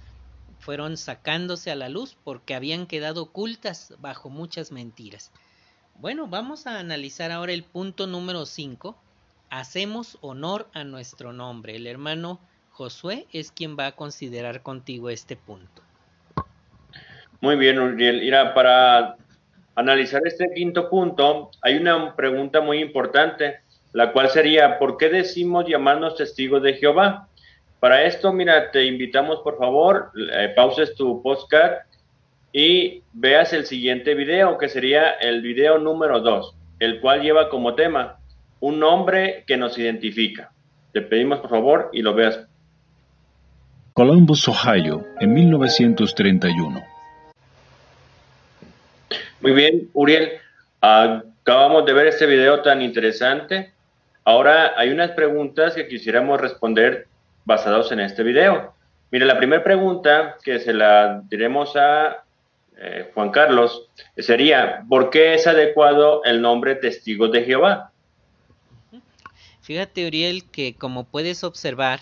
Fueron 0.59 0.97
sacándose 0.97 1.71
a 1.71 1.76
la 1.76 1.88
luz 1.88 2.16
porque 2.23 2.54
habían 2.54 2.87
quedado 2.87 3.23
ocultas 3.23 3.95
bajo 3.99 4.28
muchas 4.28 4.73
mentiras. 4.73 5.30
Bueno, 6.00 6.26
vamos 6.26 6.66
a 6.66 6.78
analizar 6.78 7.30
ahora 7.30 7.52
el 7.52 7.62
punto 7.62 8.07
número 8.07 8.47
5, 8.47 8.97
hacemos 9.50 10.19
honor 10.21 10.69
a 10.75 10.85
nuestro 10.85 11.33
nombre. 11.33 11.76
El 11.76 11.87
hermano 11.87 12.40
Josué 12.73 13.26
es 13.33 13.52
quien 13.52 13.76
va 13.78 13.87
a 13.87 13.97
considerar 13.97 14.62
contigo 14.62 15.11
este 15.11 15.37
punto. 15.37 15.83
Muy 17.40 17.56
bien, 17.56 17.78
Uriel. 17.78 18.30
Para 18.54 19.16
analizar 19.75 20.20
este 20.26 20.50
quinto 20.54 20.90
punto, 20.90 21.50
hay 21.62 21.76
una 21.76 22.14
pregunta 22.14 22.61
muy 22.61 22.80
importante, 22.80 23.61
la 23.92 24.12
cual 24.12 24.28
sería, 24.28 24.78
¿por 24.78 24.97
qué 24.97 25.09
decimos 25.09 25.64
llamarnos 25.66 26.16
testigos 26.16 26.62
de 26.62 26.75
Jehová? 26.75 27.28
Para 27.80 28.04
esto, 28.04 28.32
mira, 28.32 28.70
te 28.70 28.85
invitamos, 28.85 29.40
por 29.40 29.56
favor, 29.56 30.12
eh, 30.14 30.52
pauses 30.54 30.94
tu 30.94 31.23
podcast 31.23 31.87
y 32.52 33.02
veas 33.14 33.54
el 33.54 33.64
siguiente 33.64 34.14
video, 34.14 34.59
que 34.59 34.68
sería 34.68 35.12
el 35.12 35.40
video 35.40 35.78
número 35.78 36.20
2, 36.20 36.54
el 36.78 37.00
cual 37.00 37.23
lleva 37.23 37.49
como 37.49 37.75
tema 37.75 38.18
un 38.61 38.78
nombre 38.78 39.44
que 39.47 39.56
nos 39.56 39.78
identifica. 39.78 40.52
Te 40.92 41.00
pedimos 41.00 41.38
por 41.40 41.49
favor 41.49 41.88
y 41.94 42.02
lo 42.02 42.12
veas. 42.12 42.47
Columbus, 43.94 44.47
Ohio, 44.47 45.06
en 45.20 45.32
1931. 45.32 47.00
Muy 49.40 49.52
bien, 49.52 49.88
Uriel. 49.94 50.32
Acabamos 50.82 51.87
de 51.87 51.94
ver 51.94 52.09
este 52.09 52.26
video 52.26 52.61
tan 52.61 52.82
interesante. 52.82 53.73
Ahora 54.25 54.75
hay 54.76 54.90
unas 54.90 55.12
preguntas 55.12 55.75
que 55.75 55.88
quisiéramos 55.88 56.38
responder 56.38 57.09
basados 57.47 57.90
en 57.90 58.00
este 58.00 58.23
video. 58.23 58.75
Mire, 59.11 59.25
la 59.25 59.38
primera 59.38 59.64
pregunta 59.64 60.37
que 60.42 60.59
se 60.59 60.75
la 60.75 61.23
diremos 61.30 61.75
a 61.75 62.23
eh, 62.76 63.11
Juan 63.14 63.30
Carlos 63.30 63.88
sería, 64.18 64.85
¿por 64.88 65.09
qué 65.09 65.35
es 65.35 65.47
adecuado 65.47 66.23
el 66.25 66.42
nombre 66.42 66.75
Testigos 66.75 67.32
de 67.32 67.44
Jehová? 67.44 67.92
Fíjate, 69.62 70.06
Uriel, 70.06 70.44
que 70.50 70.75
como 70.75 71.04
puedes 71.04 71.44
observar, 71.44 72.00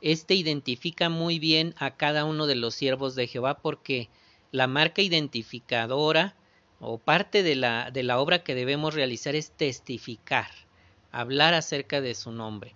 este 0.00 0.34
identifica 0.34 1.08
muy 1.08 1.38
bien 1.38 1.74
a 1.78 1.96
cada 1.96 2.24
uno 2.24 2.48
de 2.48 2.56
los 2.56 2.74
siervos 2.74 3.14
de 3.14 3.28
Jehová 3.28 3.58
porque 3.62 4.08
la 4.50 4.66
marca 4.66 5.02
identificadora 5.02 6.34
o 6.80 6.98
parte 6.98 7.42
de 7.42 7.54
la, 7.54 7.90
de 7.90 8.02
la 8.02 8.18
obra 8.18 8.42
que 8.42 8.54
debemos 8.54 8.94
realizar 8.94 9.34
es 9.34 9.52
testificar, 9.52 10.48
hablar 11.12 11.54
acerca 11.54 12.00
de 12.00 12.14
su 12.14 12.32
nombre. 12.32 12.74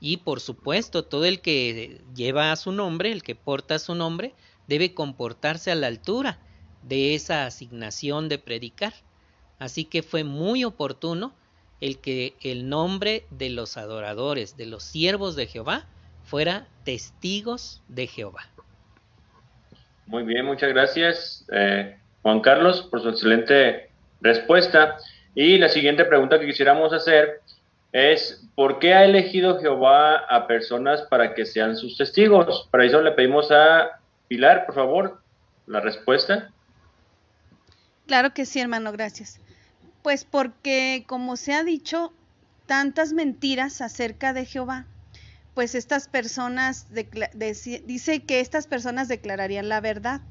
Y 0.00 0.18
por 0.18 0.40
supuesto, 0.40 1.04
todo 1.04 1.24
el 1.24 1.40
que 1.40 2.02
lleva 2.14 2.52
a 2.52 2.56
su 2.56 2.72
nombre, 2.72 3.12
el 3.12 3.22
que 3.22 3.34
porta 3.34 3.78
su 3.78 3.94
nombre, 3.94 4.34
debe 4.66 4.92
comportarse 4.92 5.70
a 5.70 5.76
la 5.76 5.86
altura 5.86 6.38
de 6.82 7.14
esa 7.14 7.46
asignación 7.46 8.28
de 8.28 8.38
predicar. 8.38 8.92
Así 9.58 9.84
que 9.84 10.02
fue 10.02 10.24
muy 10.24 10.64
oportuno 10.64 11.32
el 11.80 11.98
que 11.98 12.34
el 12.42 12.68
nombre 12.68 13.26
de 13.30 13.50
los 13.50 13.76
adoradores, 13.76 14.56
de 14.56 14.66
los 14.66 14.82
siervos 14.82 15.36
de 15.36 15.46
Jehová, 15.46 15.86
fuera 16.24 16.66
testigos 16.84 17.82
de 17.88 18.06
Jehová. 18.06 18.48
Muy 20.06 20.24
bien, 20.24 20.44
muchas 20.44 20.70
gracias 20.70 21.46
eh, 21.52 21.98
Juan 22.24 22.40
Carlos 22.40 22.88
por 22.90 23.02
su 23.02 23.10
excelente 23.10 23.90
respuesta. 24.22 24.96
Y 25.34 25.58
la 25.58 25.68
siguiente 25.68 26.06
pregunta 26.06 26.40
que 26.40 26.46
quisiéramos 26.46 26.92
hacer 26.94 27.42
es, 27.92 28.48
¿por 28.54 28.78
qué 28.78 28.94
ha 28.94 29.04
elegido 29.04 29.60
Jehová 29.60 30.16
a 30.16 30.46
personas 30.46 31.02
para 31.02 31.34
que 31.34 31.44
sean 31.44 31.76
sus 31.76 31.98
testigos? 31.98 32.66
Para 32.70 32.86
eso 32.86 33.02
le 33.02 33.12
pedimos 33.12 33.50
a 33.52 34.00
Pilar, 34.26 34.64
por 34.64 34.74
favor, 34.74 35.20
la 35.66 35.80
respuesta. 35.80 36.50
Claro 38.06 38.32
que 38.32 38.46
sí, 38.46 38.58
hermano, 38.58 38.90
gracias. 38.90 39.38
Pues 40.02 40.24
porque, 40.24 41.04
como 41.06 41.36
se 41.36 41.52
ha 41.52 41.62
dicho, 41.62 42.14
tantas 42.64 43.12
mentiras 43.12 43.82
acerca 43.82 44.32
de 44.32 44.46
Jehová, 44.46 44.86
pues 45.52 45.74
estas 45.74 46.08
personas, 46.08 46.86
dice 47.84 48.22
que 48.22 48.40
estas 48.40 48.66
personas 48.66 49.08
declararían 49.08 49.68
la 49.68 49.82
verdad 49.82 50.22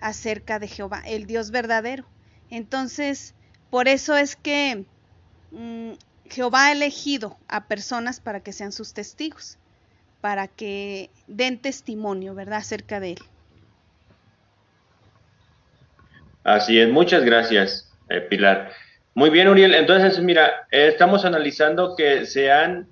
acerca 0.00 0.58
de 0.58 0.68
Jehová, 0.68 1.02
el 1.06 1.26
Dios 1.26 1.50
verdadero. 1.50 2.04
Entonces, 2.50 3.34
por 3.70 3.88
eso 3.88 4.16
es 4.16 4.36
que 4.36 4.84
mm, 5.50 5.92
Jehová 6.30 6.66
ha 6.66 6.72
elegido 6.72 7.36
a 7.48 7.66
personas 7.66 8.20
para 8.20 8.40
que 8.40 8.52
sean 8.52 8.72
sus 8.72 8.94
testigos, 8.94 9.58
para 10.20 10.48
que 10.48 11.10
den 11.26 11.58
testimonio, 11.58 12.34
¿verdad?, 12.34 12.58
acerca 12.58 13.00
de 13.00 13.12
él. 13.12 13.18
Así 16.44 16.80
es, 16.80 16.88
muchas 16.88 17.24
gracias, 17.24 17.92
eh, 18.08 18.20
Pilar. 18.20 18.72
Muy 19.14 19.30
bien, 19.30 19.48
Uriel. 19.48 19.74
Entonces, 19.74 20.20
mira, 20.20 20.66
estamos 20.70 21.24
analizando 21.24 21.94
que 21.96 22.24
se 22.24 22.50
han 22.50 22.88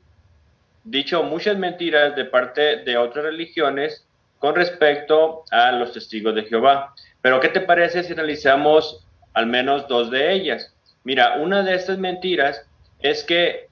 dicho 0.85 1.23
muchas 1.23 1.57
mentiras 1.57 2.15
de 2.17 2.25
parte 2.25 2.83
de 2.85 2.97
otras 2.97 3.25
religiones 3.25 4.06
con 4.47 4.55
respecto 4.55 5.43
a 5.51 5.73
los 5.73 5.93
testigos 5.93 6.33
de 6.37 6.45
Jehová. 6.45 6.95
Pero, 7.21 7.41
¿qué 7.41 7.49
te 7.49 7.61
parece 7.61 8.05
si 8.05 8.13
analizamos 8.13 9.05
al 9.35 9.49
menos 9.49 9.89
dos 9.89 10.09
de 10.09 10.35
ellas? 10.35 10.73
Mira, 11.03 11.39
una 11.39 11.65
de 11.65 11.75
estas 11.75 11.99
mentiras 11.99 12.65
es 13.01 13.25
que 13.25 13.67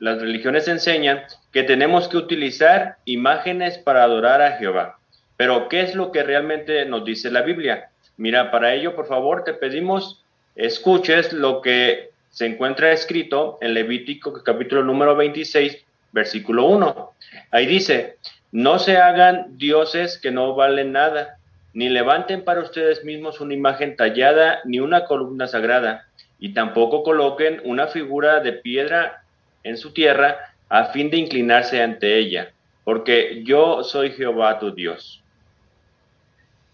las 0.00 0.20
religiones 0.20 0.66
enseñan 0.66 1.22
que 1.52 1.62
tenemos 1.62 2.08
que 2.08 2.16
utilizar 2.16 2.96
imágenes 3.04 3.78
para 3.78 4.02
adorar 4.02 4.42
a 4.42 4.56
Jehová. 4.56 4.98
Pero, 5.36 5.68
¿qué 5.68 5.82
es 5.82 5.94
lo 5.94 6.10
que 6.10 6.24
realmente 6.24 6.84
nos 6.84 7.04
dice 7.04 7.30
la 7.30 7.42
Biblia? 7.42 7.88
Mira, 8.16 8.50
para 8.50 8.74
ello, 8.74 8.96
por 8.96 9.06
favor, 9.06 9.44
te 9.44 9.54
pedimos 9.54 10.24
escuches 10.56 11.32
lo 11.32 11.62
que 11.62 12.10
se 12.30 12.46
encuentra 12.46 12.90
escrito 12.90 13.58
en 13.60 13.74
Levítico 13.74 14.42
capítulo 14.42 14.82
número 14.82 15.14
26, 15.14 15.84
versículo 16.10 16.64
1. 16.64 17.12
Ahí 17.52 17.66
dice, 17.66 18.16
no 18.52 18.78
se 18.78 18.98
hagan 18.98 19.56
dioses 19.56 20.18
que 20.18 20.30
no 20.30 20.54
valen 20.54 20.92
nada, 20.92 21.38
ni 21.72 21.88
levanten 21.88 22.44
para 22.44 22.60
ustedes 22.60 23.02
mismos 23.02 23.40
una 23.40 23.54
imagen 23.54 23.96
tallada 23.96 24.60
ni 24.64 24.78
una 24.78 25.06
columna 25.06 25.46
sagrada, 25.46 26.06
y 26.38 26.52
tampoco 26.52 27.02
coloquen 27.02 27.62
una 27.64 27.86
figura 27.86 28.40
de 28.40 28.52
piedra 28.52 29.22
en 29.64 29.78
su 29.78 29.92
tierra 29.92 30.54
a 30.68 30.86
fin 30.86 31.10
de 31.10 31.16
inclinarse 31.16 31.82
ante 31.82 32.18
ella, 32.18 32.52
porque 32.84 33.42
yo 33.44 33.82
soy 33.84 34.10
Jehová 34.10 34.58
tu 34.58 34.74
Dios. 34.74 35.22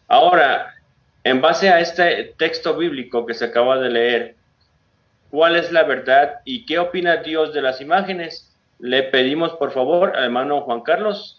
Ahora, 0.09 0.75
en 1.23 1.41
base 1.41 1.69
a 1.69 1.81
este 1.81 2.35
texto 2.39 2.77
bíblico 2.77 3.27
que 3.27 3.35
se 3.35 3.45
acaba 3.45 3.79
de 3.79 3.91
leer, 3.91 4.35
¿cuál 5.31 5.55
es 5.55 5.71
la 5.71 5.85
verdad 5.85 6.41
y 6.45 6.65
qué 6.67 6.79
opina 6.79 7.19
Dios 7.19 7.53
de 7.53 7.63
las 7.63 7.81
imágenes? 7.81 8.51
Le 8.81 9.03
pedimos, 9.05 9.53
por 9.53 9.73
favor, 9.73 10.17
al 10.17 10.25
hermano 10.25 10.63
Juan 10.63 10.81
Carlos, 10.81 11.38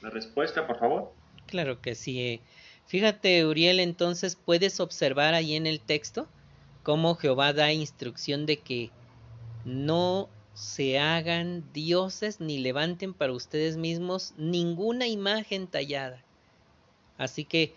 la 0.00 0.10
respuesta, 0.10 0.66
por 0.66 0.78
favor. 0.78 1.12
Claro 1.46 1.80
que 1.80 1.94
sí. 1.94 2.40
Fíjate, 2.86 3.44
Uriel, 3.44 3.80
entonces 3.80 4.36
puedes 4.36 4.80
observar 4.80 5.34
ahí 5.34 5.54
en 5.54 5.66
el 5.66 5.80
texto 5.80 6.26
cómo 6.82 7.14
Jehová 7.16 7.52
da 7.52 7.72
instrucción 7.72 8.46
de 8.46 8.58
que 8.58 8.90
no 9.64 10.28
se 10.54 10.98
hagan 10.98 11.64
dioses 11.72 12.40
ni 12.40 12.58
levanten 12.58 13.14
para 13.14 13.32
ustedes 13.32 13.76
mismos 13.76 14.32
ninguna 14.36 15.06
imagen 15.06 15.66
tallada. 15.66 16.22
Así 17.16 17.44
que 17.44 17.74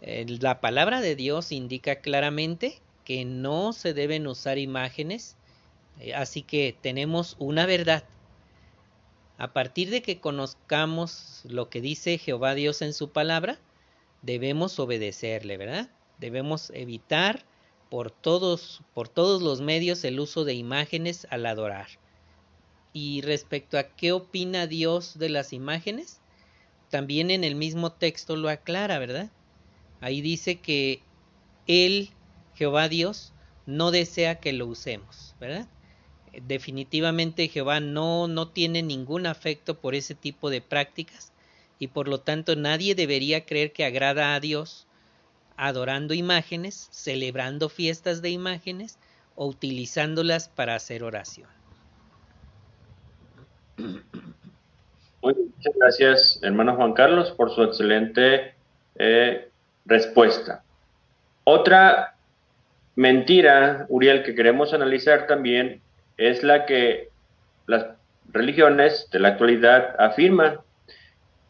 eh, 0.00 0.26
la 0.40 0.60
palabra 0.60 1.00
de 1.00 1.14
Dios 1.14 1.52
indica 1.52 1.96
claramente 1.96 2.80
que 3.04 3.24
no 3.24 3.72
se 3.72 3.94
deben 3.94 4.26
usar 4.26 4.58
imágenes, 4.58 5.36
eh, 6.00 6.14
así 6.14 6.42
que 6.42 6.74
tenemos 6.80 7.36
una 7.38 7.66
verdad. 7.66 8.04
A 9.36 9.52
partir 9.52 9.90
de 9.90 10.00
que 10.00 10.20
conozcamos 10.20 11.42
lo 11.44 11.68
que 11.68 11.80
dice 11.80 12.18
Jehová 12.18 12.54
Dios 12.54 12.82
en 12.82 12.92
su 12.92 13.10
palabra, 13.10 13.58
debemos 14.22 14.78
obedecerle, 14.78 15.56
¿verdad? 15.56 15.90
Debemos 16.18 16.70
evitar 16.70 17.44
por 17.90 18.10
todos, 18.10 18.82
por 18.94 19.08
todos 19.08 19.42
los 19.42 19.60
medios 19.60 20.04
el 20.04 20.20
uso 20.20 20.44
de 20.44 20.54
imágenes 20.54 21.26
al 21.30 21.46
adorar. 21.46 21.88
Y 22.92 23.22
respecto 23.22 23.76
a 23.76 23.94
qué 23.96 24.12
opina 24.12 24.68
Dios 24.68 25.18
de 25.18 25.28
las 25.28 25.52
imágenes, 25.52 26.20
también 26.90 27.32
en 27.32 27.42
el 27.42 27.56
mismo 27.56 27.90
texto 27.90 28.36
lo 28.36 28.48
aclara, 28.48 29.00
¿verdad? 29.00 29.30
Ahí 30.00 30.20
dice 30.20 30.60
que 30.60 31.02
Él, 31.66 32.10
Jehová 32.54 32.88
Dios, 32.88 33.32
no 33.66 33.90
desea 33.90 34.36
que 34.38 34.52
lo 34.52 34.66
usemos, 34.66 35.34
¿verdad? 35.40 35.66
Definitivamente 36.42 37.48
Jehová 37.48 37.80
no, 37.80 38.28
no 38.28 38.48
tiene 38.48 38.82
ningún 38.82 39.26
afecto 39.26 39.78
por 39.78 39.94
ese 39.94 40.14
tipo 40.14 40.50
de 40.50 40.60
prácticas 40.60 41.32
y 41.78 41.88
por 41.88 42.08
lo 42.08 42.20
tanto 42.20 42.56
nadie 42.56 42.94
debería 42.94 43.44
creer 43.44 43.72
que 43.72 43.84
agrada 43.84 44.34
a 44.34 44.40
Dios 44.40 44.86
adorando 45.56 46.14
imágenes, 46.14 46.88
celebrando 46.90 47.68
fiestas 47.68 48.22
de 48.22 48.30
imágenes 48.30 48.98
o 49.36 49.46
utilizándolas 49.46 50.48
para 50.48 50.74
hacer 50.74 51.04
oración. 51.04 51.48
Muchas 55.22 55.74
gracias, 55.76 56.38
hermano 56.42 56.76
Juan 56.76 56.92
Carlos, 56.92 57.30
por 57.32 57.50
su 57.54 57.62
excelente 57.62 58.54
eh, 58.96 59.48
respuesta. 59.86 60.62
Otra 61.44 62.14
mentira, 62.94 63.86
Uriel, 63.88 64.22
que 64.22 64.34
queremos 64.34 64.72
analizar 64.72 65.26
también 65.26 65.80
es 66.16 66.42
la 66.42 66.66
que 66.66 67.08
las 67.66 67.86
religiones 68.32 69.08
de 69.10 69.18
la 69.18 69.28
actualidad 69.28 69.94
afirman 69.98 70.58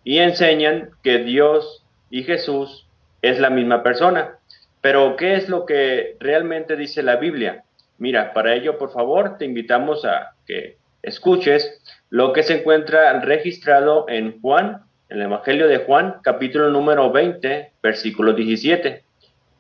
y 0.05 0.18
enseñan 0.18 0.90
que 1.03 1.18
Dios 1.18 1.85
y 2.11 2.22
Jesús 2.22 2.87
es 3.22 3.40
la 3.40 3.50
misma 3.50 3.83
persona. 3.83 4.38
Pero, 4.81 5.16
¿qué 5.16 5.35
es 5.35 5.48
lo 5.48 5.64
que 5.64 6.16
realmente 6.20 6.77
dice 6.77 7.03
la 7.03 7.16
Biblia? 7.16 7.64
Mira, 7.98 8.33
para 8.33 8.55
ello, 8.55 8.77
por 8.77 8.92
favor, 8.92 9.38
te 9.38 9.46
invitamos 9.46 10.05
a 10.05 10.35
que 10.46 10.77
escuches 11.03 11.81
lo 12.11 12.33
que 12.33 12.42
se 12.42 12.59
encuentra 12.61 13.18
registrado 13.20 14.07
en 14.09 14.40
Juan 14.40 14.85
el 15.14 15.22
Evangelio 15.22 15.68
de 15.68 15.79
Juan, 15.79 16.16
capítulo 16.22 16.70
número 16.70 17.12
20, 17.12 17.72
versículo 17.83 18.33
17. 18.33 19.05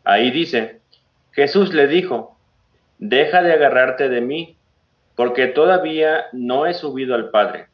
Ahí 0.02 0.30
dice, 0.30 0.80
Jesús 1.32 1.72
le 1.72 1.86
dijo, 1.86 2.36
deja 2.98 3.42
de 3.42 3.52
agarrarte 3.52 4.08
de 4.08 4.20
mí, 4.20 4.53
porque 5.16 5.46
todavía 5.48 6.26
no 6.32 6.66
he 6.66 6.74
subido 6.74 7.14
al 7.14 7.30
Padre. 7.30 7.66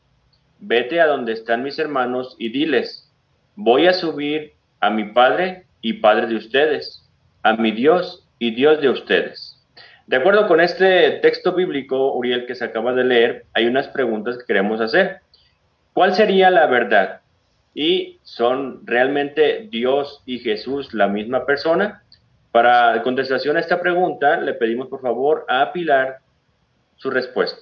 Vete 0.59 1.00
a 1.00 1.07
donde 1.07 1.33
están 1.33 1.62
mis 1.62 1.79
hermanos 1.79 2.37
y 2.38 2.50
diles, 2.50 3.11
voy 3.57 3.87
a 3.87 3.92
subir 3.92 4.53
a 4.81 4.90
mi 4.90 5.05
Padre 5.12 5.64
y 5.81 5.94
Padre 5.94 6.26
de 6.26 6.37
ustedes, 6.37 7.09
a 7.42 7.55
mi 7.55 7.70
Dios 7.72 8.26
y 8.38 8.55
Dios 8.55 8.81
de 8.81 8.90
ustedes. 8.90 9.57
De 10.07 10.16
acuerdo 10.16 10.48
con 10.48 10.61
este 10.61 11.12
texto 11.22 11.55
bíblico, 11.55 12.12
Uriel, 12.14 12.46
que 12.46 12.55
se 12.55 12.64
acaba 12.64 12.92
de 12.92 13.05
leer, 13.05 13.44
hay 13.55 13.66
unas 13.66 13.88
preguntas 13.88 14.37
que 14.37 14.44
queremos 14.44 14.81
hacer. 14.81 15.20
¿Cuál 15.92 16.14
sería 16.14 16.50
la 16.50 16.66
verdad? 16.66 17.20
y 17.74 18.18
son 18.22 18.87
realmente 18.87 19.68
Dios 19.70 20.22
y 20.26 20.40
Jesús 20.40 20.92
la 20.94 21.09
misma 21.09 21.46
persona? 21.46 22.03
Para 22.53 23.03
contestación 23.03 23.57
a 23.57 23.61
esta 23.61 23.81
pregunta, 23.81 24.37
le 24.40 24.55
pedimos 24.55 24.88
por 24.88 25.00
favor 25.00 25.44
a 25.48 25.72
Pilar 25.72 26.18
su 27.00 27.10
respuesta. 27.10 27.58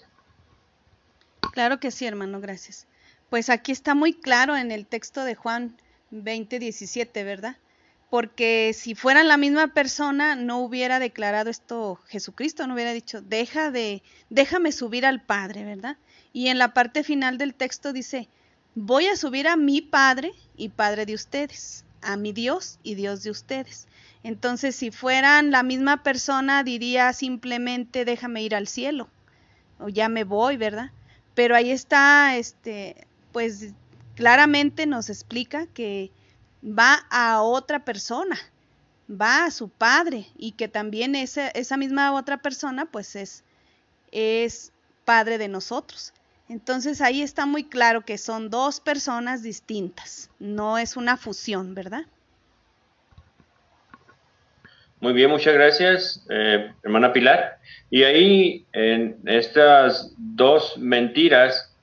Claro 1.53 1.79
que 1.79 1.90
sí, 1.90 2.07
hermano, 2.07 2.40
gracias. 2.40 2.87
Pues 3.31 3.51
aquí 3.51 3.72
está 3.72 3.94
muy 3.94 4.12
claro 4.12 4.57
en 4.57 4.72
el 4.72 4.87
texto 4.87 5.24
de 5.24 5.35
Juan 5.35 5.77
20, 6.11 6.59
17, 6.59 7.24
¿verdad? 7.24 7.57
Porque 8.11 8.72
si 8.74 8.94
fueran 8.94 9.29
la 9.29 9.37
misma 9.37 9.74
persona, 9.74 10.35
no 10.35 10.59
hubiera 10.59 10.98
declarado 10.98 11.51
esto 11.51 12.01
Jesucristo, 12.09 12.66
no 12.66 12.74
hubiera 12.74 12.92
dicho, 12.92 13.20
deja 13.20 13.70
de, 13.70 14.03
déjame 14.31 14.72
subir 14.72 15.07
al 15.07 15.22
Padre, 15.22 15.64
¿verdad? 15.64 15.98
Y 16.33 16.48
en 16.48 16.59
la 16.59 16.74
parte 16.74 17.05
final 17.05 17.38
del 17.38 17.55
texto 17.55 17.92
dice, 17.92 18.29
voy 18.74 19.07
a 19.07 19.16
subir 19.16 19.46
a 19.46 19.57
mi 19.57 19.83
Padre 19.83 20.33
y 20.57 20.70
Padre 20.70 21.07
de 21.07 21.14
ustedes, 21.14 21.85
a 22.01 22.16
mi 22.16 22.33
Dios 22.33 22.79
y 22.83 22.94
Dios 22.94 23.22
de 23.22 23.31
ustedes. 23.31 23.87
Entonces, 24.24 24.74
si 24.74 24.90
fueran 24.90 25.51
la 25.51 25.62
misma 25.62 26.03
persona, 26.03 26.64
diría 26.64 27.12
simplemente 27.12 28.05
déjame 28.05 28.42
ir 28.42 28.55
al 28.55 28.66
cielo, 28.66 29.09
o 29.79 29.88
ya 29.88 30.09
me 30.09 30.25
voy, 30.25 30.57
¿verdad? 30.57 30.91
Pero 31.35 31.55
ahí 31.55 31.71
está, 31.71 32.37
este, 32.37 33.07
pues 33.33 33.73
claramente 34.14 34.87
nos 34.87 35.11
explica 35.11 35.67
que 35.67 36.11
va 36.62 37.07
a 37.11 37.41
otra 37.43 37.85
persona, 37.85 38.37
va 39.09 39.45
a 39.45 39.51
su 39.51 39.69
padre 39.69 40.27
y 40.37 40.53
que 40.53 40.69
también 40.69 41.14
esa, 41.14 41.49
esa 41.49 41.77
misma 41.77 42.12
otra 42.12 42.38
persona 42.38 42.87
pues 42.87 43.14
es, 43.17 43.45
es 44.11 44.73
padre 45.05 45.38
de 45.38 45.49
nosotros. 45.49 46.12
Entonces 46.49 47.01
ahí 47.01 47.23
está 47.23 47.47
muy 47.47 47.64
claro 47.64 48.05
que 48.05 48.19
son 48.19 48.51
dos 48.51 48.81
personas 48.81 49.43
distintas, 49.43 50.31
no 50.38 50.79
es 50.79 50.97
una 50.97 51.17
fusión, 51.17 51.75
¿verdad? 51.75 52.07
Muy 55.01 55.13
bien, 55.13 55.31
muchas 55.31 55.55
gracias, 55.55 56.27
eh, 56.29 56.73
hermana 56.83 57.13
Pilar. 57.13 57.59
Y 57.91 58.03
ahí, 58.03 58.67
en 58.73 59.17
estas 59.27 60.15
dos 60.19 60.77
mentiras 60.79 61.75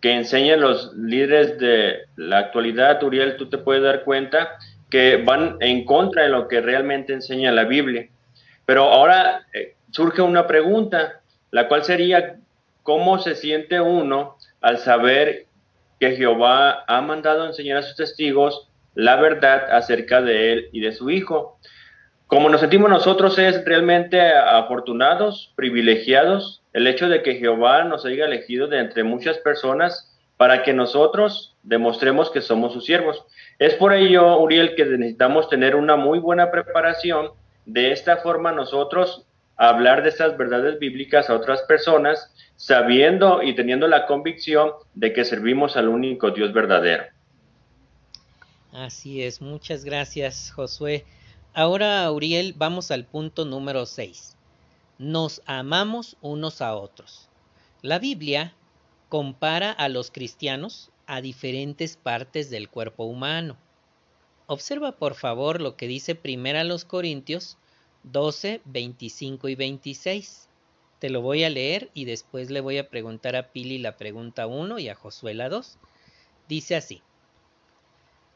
que 0.00 0.12
enseñan 0.12 0.60
los 0.60 0.94
líderes 0.94 1.58
de 1.58 2.02
la 2.16 2.38
actualidad, 2.38 3.02
Uriel, 3.02 3.36
tú 3.36 3.48
te 3.48 3.58
puedes 3.58 3.82
dar 3.82 4.04
cuenta 4.04 4.58
que 4.90 5.16
van 5.16 5.56
en 5.60 5.84
contra 5.84 6.22
de 6.22 6.28
lo 6.28 6.48
que 6.48 6.60
realmente 6.60 7.12
enseña 7.12 7.50
la 7.50 7.64
Biblia. 7.64 8.08
Pero 8.64 8.84
ahora 8.84 9.46
eh, 9.52 9.74
surge 9.90 10.22
una 10.22 10.46
pregunta, 10.46 11.20
la 11.50 11.68
cual 11.68 11.82
sería, 11.82 12.36
¿Cómo 12.82 13.18
se 13.18 13.36
siente 13.36 13.80
uno 13.80 14.36
al 14.60 14.78
saber 14.78 15.46
que 16.00 16.16
Jehová 16.16 16.84
ha 16.88 17.00
mandado 17.00 17.46
enseñar 17.46 17.78
a 17.78 17.82
sus 17.82 17.96
testigos 17.96 18.68
la 18.94 19.16
verdad 19.16 19.70
acerca 19.70 20.20
de 20.20 20.52
él 20.52 20.68
y 20.72 20.80
de 20.80 20.92
su 20.92 21.10
hijo? 21.10 21.58
Como 22.32 22.48
nos 22.48 22.62
sentimos 22.62 22.88
nosotros 22.88 23.38
es 23.38 23.62
realmente 23.62 24.18
afortunados, 24.18 25.52
privilegiados, 25.54 26.62
el 26.72 26.86
hecho 26.86 27.10
de 27.10 27.22
que 27.22 27.34
Jehová 27.34 27.84
nos 27.84 28.06
haya 28.06 28.24
elegido 28.24 28.68
de 28.68 28.78
entre 28.78 29.04
muchas 29.04 29.36
personas 29.36 30.16
para 30.38 30.62
que 30.62 30.72
nosotros 30.72 31.54
demostremos 31.62 32.30
que 32.30 32.40
somos 32.40 32.72
sus 32.72 32.86
siervos. 32.86 33.22
Es 33.58 33.74
por 33.74 33.92
ello, 33.92 34.38
Uriel, 34.38 34.74
que 34.76 34.86
necesitamos 34.86 35.50
tener 35.50 35.76
una 35.76 35.96
muy 35.96 36.20
buena 36.20 36.50
preparación. 36.50 37.32
De 37.66 37.92
esta 37.92 38.16
forma 38.16 38.50
nosotros 38.50 39.26
hablar 39.58 40.02
de 40.02 40.08
estas 40.08 40.34
verdades 40.38 40.78
bíblicas 40.78 41.28
a 41.28 41.34
otras 41.34 41.60
personas, 41.64 42.32
sabiendo 42.56 43.42
y 43.42 43.54
teniendo 43.54 43.88
la 43.88 44.06
convicción 44.06 44.70
de 44.94 45.12
que 45.12 45.26
servimos 45.26 45.76
al 45.76 45.90
único 45.90 46.30
Dios 46.30 46.54
verdadero. 46.54 47.04
Así 48.72 49.22
es, 49.22 49.42
muchas 49.42 49.84
gracias 49.84 50.50
Josué. 50.56 51.04
Ahora, 51.54 52.10
Uriel, 52.10 52.54
vamos 52.56 52.90
al 52.90 53.04
punto 53.04 53.44
número 53.44 53.84
6. 53.84 54.38
Nos 54.98 55.42
amamos 55.44 56.16
unos 56.22 56.62
a 56.62 56.74
otros. 56.74 57.28
La 57.82 57.98
Biblia 57.98 58.54
compara 59.10 59.70
a 59.70 59.90
los 59.90 60.10
cristianos 60.10 60.90
a 61.06 61.20
diferentes 61.20 61.98
partes 61.98 62.48
del 62.48 62.70
cuerpo 62.70 63.04
humano. 63.04 63.58
Observa 64.46 64.92
por 64.92 65.14
favor 65.14 65.60
lo 65.60 65.76
que 65.76 65.88
dice 65.88 66.14
primero 66.14 66.58
a 66.58 66.64
los 66.64 66.86
Corintios 66.86 67.58
12, 68.04 68.62
25 68.64 69.50
y 69.50 69.54
26. 69.54 70.48
Te 71.00 71.10
lo 71.10 71.20
voy 71.20 71.44
a 71.44 71.50
leer 71.50 71.90
y 71.92 72.06
después 72.06 72.50
le 72.50 72.62
voy 72.62 72.78
a 72.78 72.88
preguntar 72.88 73.36
a 73.36 73.52
Pili 73.52 73.76
la 73.76 73.98
pregunta 73.98 74.46
1 74.46 74.78
y 74.78 74.88
a 74.88 74.94
Josué 74.94 75.34
la 75.34 75.50
2. 75.50 75.76
Dice 76.48 76.76
así. 76.76 77.02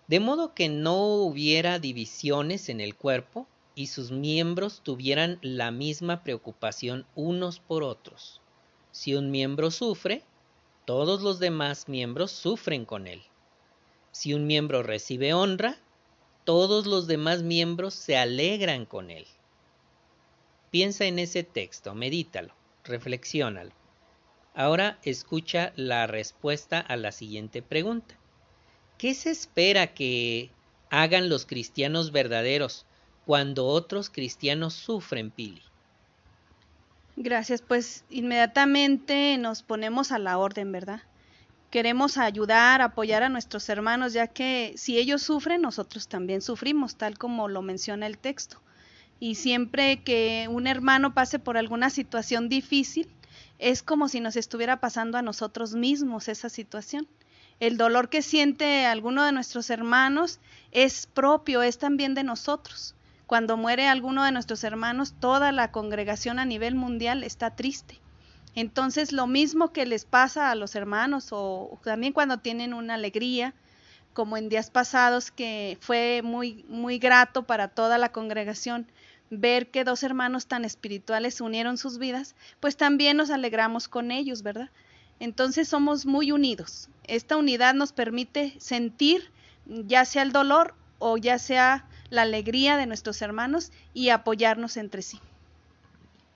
De 0.09 0.21
modo 0.21 0.55
que 0.55 0.69
no 0.69 1.05
hubiera 1.17 1.79
divisiones 1.79 2.69
en 2.69 2.81
el 2.81 2.95
cuerpo 2.95 3.47
y 3.75 3.89
sus 3.89 4.13
miembros 4.13 4.81
tuvieran 4.83 5.39
la 5.43 5.71
misma 5.71 6.23
preocupación 6.23 7.07
unos 7.15 7.59
por 7.59 7.83
otros. 7.83 8.41
Si 8.93 9.15
un 9.15 9.31
miembro 9.31 9.71
sufre, 9.71 10.23
todos 10.85 11.23
los 11.23 11.41
demás 11.41 11.89
miembros 11.89 12.31
sufren 12.31 12.85
con 12.85 13.09
él. 13.09 13.23
Si 14.13 14.33
un 14.33 14.47
miembro 14.47 14.83
recibe 14.85 15.35
honra, 15.35 15.77
todos 16.45 16.87
los 16.87 17.09
demás 17.09 17.43
miembros 17.43 17.93
se 17.93 18.17
alegran 18.17 18.87
con 18.87 19.11
él. 19.11 19.27
Piensa 20.71 21.07
en 21.07 21.19
ese 21.19 21.43
texto, 21.43 21.95
medítalo, 21.95 22.55
reflexiónalo. 22.85 23.73
Ahora 24.55 24.99
escucha 25.03 25.73
la 25.75 26.07
respuesta 26.07 26.79
a 26.79 26.97
la 26.97 27.11
siguiente 27.11 27.61
pregunta. 27.61 28.17
¿Qué 28.99 29.15
se 29.15 29.31
espera 29.31 29.89
que 29.95 30.51
hagan 30.91 31.29
los 31.29 31.45
cristianos 31.47 32.13
verdaderos 32.13 32.87
cuando 33.27 33.67
otros 33.67 34.09
cristianos 34.09 34.75
sufren, 34.75 35.31
Pili? 35.31 35.63
Gracias, 37.17 37.63
pues 37.63 38.05
inmediatamente 38.11 39.37
nos 39.39 39.63
ponemos 39.63 40.13
a 40.13 40.19
la 40.19 40.39
orden, 40.39 40.71
¿verdad? 40.71 41.03
Queremos 41.71 42.19
ayudar, 42.19 42.81
apoyar 42.81 43.23
a 43.23 43.29
nuestros 43.29 43.69
hermanos, 43.69 44.13
ya 44.13 44.29
que 44.29 44.75
si 44.77 44.99
ellos 44.99 45.23
sufren, 45.23 45.63
nosotros 45.63 46.09
también 46.09 46.41
sufrimos, 46.41 46.97
tal 46.97 47.19
como 47.19 47.49
lo 47.49 47.63
menciona 47.63 48.07
el 48.07 48.19
texto. 48.19 48.61
Y 49.19 49.37
siempre 49.37 50.03
que 50.03 50.47
un 50.51 50.67
hermano 50.67 51.15
pase 51.15 51.39
por 51.39 51.57
alguna 51.57 51.91
situación 51.91 52.49
difícil, 52.49 53.09
es 53.59 53.83
como 53.83 54.09
si 54.09 54.21
nos 54.21 54.37
estuviera 54.37 54.81
pasando 54.81 55.19
a 55.19 55.23
nosotros 55.23 55.75
mismos 55.75 56.29
esa 56.29 56.49
situación. 56.49 57.09
El 57.59 57.79
dolor 57.79 58.09
que 58.09 58.23
siente 58.23 58.85
alguno 58.87 59.25
de 59.25 59.33
nuestros 59.33 59.71
hermanos 59.71 60.41
es 60.73 61.07
propio, 61.07 61.63
es 61.63 61.79
también 61.79 62.15
de 62.15 62.23
nosotros. 62.23 62.95
Cuando 63.27 63.57
muere 63.57 63.89
alguno 63.89 64.25
de 64.25 64.33
nuestros 64.33 64.63
hermanos, 64.63 65.15
toda 65.19 65.53
la 65.53 65.73
congregación 65.73 66.39
a 66.39 66.45
nivel 66.45 66.75
mundial 66.75 67.25
está 67.25 67.57
triste. 67.57 67.99
Entonces, 68.55 69.13
lo 69.13 69.27
mismo 69.27 69.73
que 69.73 69.85
les 69.87 70.05
pasa 70.05 70.51
a 70.51 70.55
los 70.55 70.75
hermanos 70.75 71.29
o 71.31 71.79
también 71.83 72.13
cuando 72.13 72.39
tienen 72.39 72.73
una 72.73 72.95
alegría, 72.95 73.55
como 74.13 74.37
en 74.37 74.49
días 74.49 74.71
pasados 74.71 75.31
que 75.31 75.77
fue 75.81 76.23
muy 76.25 76.65
muy 76.69 76.99
grato 76.99 77.43
para 77.43 77.69
toda 77.69 77.99
la 77.99 78.13
congregación 78.13 78.91
ver 79.29 79.71
que 79.71 79.85
dos 79.85 80.03
hermanos 80.03 80.47
tan 80.47 80.65
espirituales 80.65 81.41
unieron 81.41 81.77
sus 81.77 81.99
vidas, 81.99 82.35
pues 82.61 82.77
también 82.77 83.17
nos 83.17 83.31
alegramos 83.31 83.89
con 83.89 84.11
ellos, 84.11 84.43
¿verdad? 84.43 84.71
Entonces 85.21 85.69
somos 85.69 86.07
muy 86.07 86.33
unidos. 86.33 86.89
Esta 87.05 87.37
unidad 87.37 87.75
nos 87.75 87.93
permite 87.93 88.55
sentir 88.59 89.31
ya 89.67 90.05
sea 90.05 90.23
el 90.23 90.33
dolor 90.33 90.75
o 90.99 91.17
ya 91.17 91.39
sea 91.39 91.89
la 92.11 92.23
alegría 92.23 92.77
de 92.77 92.87
nuestros 92.87 93.21
hermanos 93.23 93.73
y 93.95 94.11
apoyarnos 94.11 94.77
entre 94.77 95.03
sí. 95.03 95.21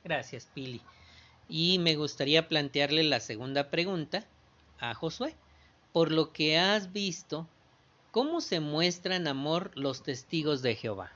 Gracias, 0.04 0.48
Pili. 0.52 0.80
Y 1.48 1.78
me 1.78 1.96
gustaría 1.96 2.48
plantearle 2.48 3.02
la 3.02 3.20
segunda 3.20 3.70
pregunta 3.70 4.24
a 4.78 4.94
Josué. 4.94 5.34
Por 5.92 6.12
lo 6.12 6.32
que 6.32 6.58
has 6.58 6.92
visto, 6.92 7.48
¿cómo 8.10 8.40
se 8.40 8.60
muestran 8.60 9.26
amor 9.26 9.72
los 9.74 10.02
testigos 10.02 10.62
de 10.62 10.76
Jehová? 10.76 11.12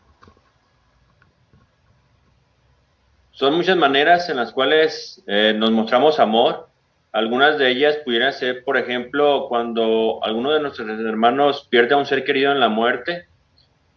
Son 3.30 3.54
muchas 3.54 3.76
maneras 3.76 4.28
en 4.28 4.36
las 4.36 4.52
cuales 4.52 5.22
eh, 5.26 5.54
nos 5.56 5.70
mostramos 5.72 6.20
amor. 6.20 6.68
Algunas 7.14 7.58
de 7.58 7.70
ellas 7.70 7.96
pudieran 8.04 8.32
ser, 8.32 8.64
por 8.64 8.76
ejemplo, 8.76 9.46
cuando 9.48 10.18
alguno 10.24 10.50
de 10.50 10.58
nuestros 10.58 10.88
hermanos 10.88 11.68
pierde 11.70 11.94
a 11.94 11.96
un 11.96 12.06
ser 12.06 12.24
querido 12.24 12.50
en 12.50 12.58
la 12.58 12.68
muerte, 12.68 13.26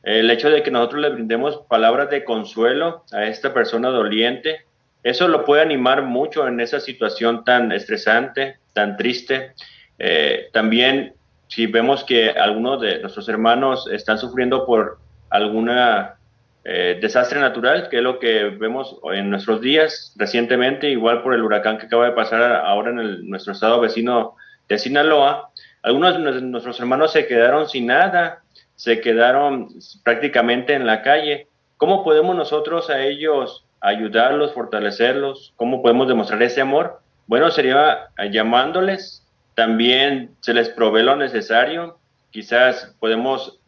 el 0.03 0.29
hecho 0.29 0.51
de 0.51 0.61
que 0.61 0.69
nosotros 0.69 1.01
le 1.01 1.09
brindemos 1.09 1.63
palabras 1.67 2.11
de 2.11 2.23
consuelo 2.23 3.05
a 3.11 3.25
esta 3.25 3.55
persona 3.55 3.89
doliente, 3.89 4.67
eso 5.01 5.27
lo 5.27 5.45
puede 5.45 5.63
animar 5.63 6.03
mucho 6.03 6.47
en 6.47 6.59
esa 6.59 6.79
situación 6.79 7.43
tan 7.43 7.71
estresante, 7.71 8.59
tan 8.73 8.97
triste. 8.97 9.53
Eh, 9.97 10.49
también 10.53 11.15
si 11.47 11.65
vemos 11.65 12.03
que 12.03 12.29
algunos 12.29 12.81
de 12.81 12.99
nuestros 12.99 13.27
hermanos 13.29 13.89
están 13.91 14.19
sufriendo 14.19 14.63
por 14.63 14.99
alguna 15.31 16.16
eh, 16.63 16.97
desastre 17.01 17.39
natural, 17.39 17.87
que 17.89 17.97
es 17.97 18.03
lo 18.03 18.19
que 18.19 18.45
vemos 18.45 18.97
en 19.13 19.29
nuestros 19.29 19.61
días 19.61 20.13
recientemente, 20.17 20.89
igual 20.89 21.23
por 21.23 21.33
el 21.33 21.43
huracán 21.43 21.77
que 21.77 21.85
acaba 21.85 22.05
de 22.05 22.11
pasar 22.11 22.41
ahora 22.65 22.89
en 22.91 23.29
nuestro 23.29 23.53
estado 23.53 23.79
vecino 23.79 24.35
de 24.67 24.77
Sinaloa, 24.77 25.49
algunos 25.83 26.15
de 26.15 26.41
nuestros 26.41 26.79
hermanos 26.79 27.13
se 27.13 27.27
quedaron 27.27 27.69
sin 27.69 27.85
nada, 27.85 28.41
se 28.75 28.99
quedaron 28.99 29.69
prácticamente 30.03 30.73
en 30.73 30.85
la 30.85 31.01
calle. 31.01 31.47
¿Cómo 31.77 32.03
podemos 32.03 32.35
nosotros 32.35 32.89
a 32.89 33.01
ellos 33.01 33.65
ayudarlos, 33.79 34.53
fortalecerlos? 34.53 35.53
¿Cómo 35.55 35.81
podemos 35.81 36.07
demostrar 36.07 36.43
ese 36.43 36.61
amor? 36.61 36.99
Bueno, 37.27 37.51
sería 37.51 38.09
llamándoles, 38.29 39.25
también 39.55 40.31
se 40.41 40.53
les 40.53 40.69
provee 40.69 41.03
lo 41.03 41.15
necesario, 41.15 41.97
quizás 42.31 42.95
podemos 42.99 43.59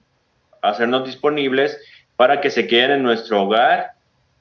hacernos 0.62 1.06
disponibles 1.06 1.80
para 2.20 2.42
que 2.42 2.50
se 2.50 2.68
queden 2.68 2.92
en 2.92 3.04
nuestro 3.04 3.44
hogar, 3.44 3.94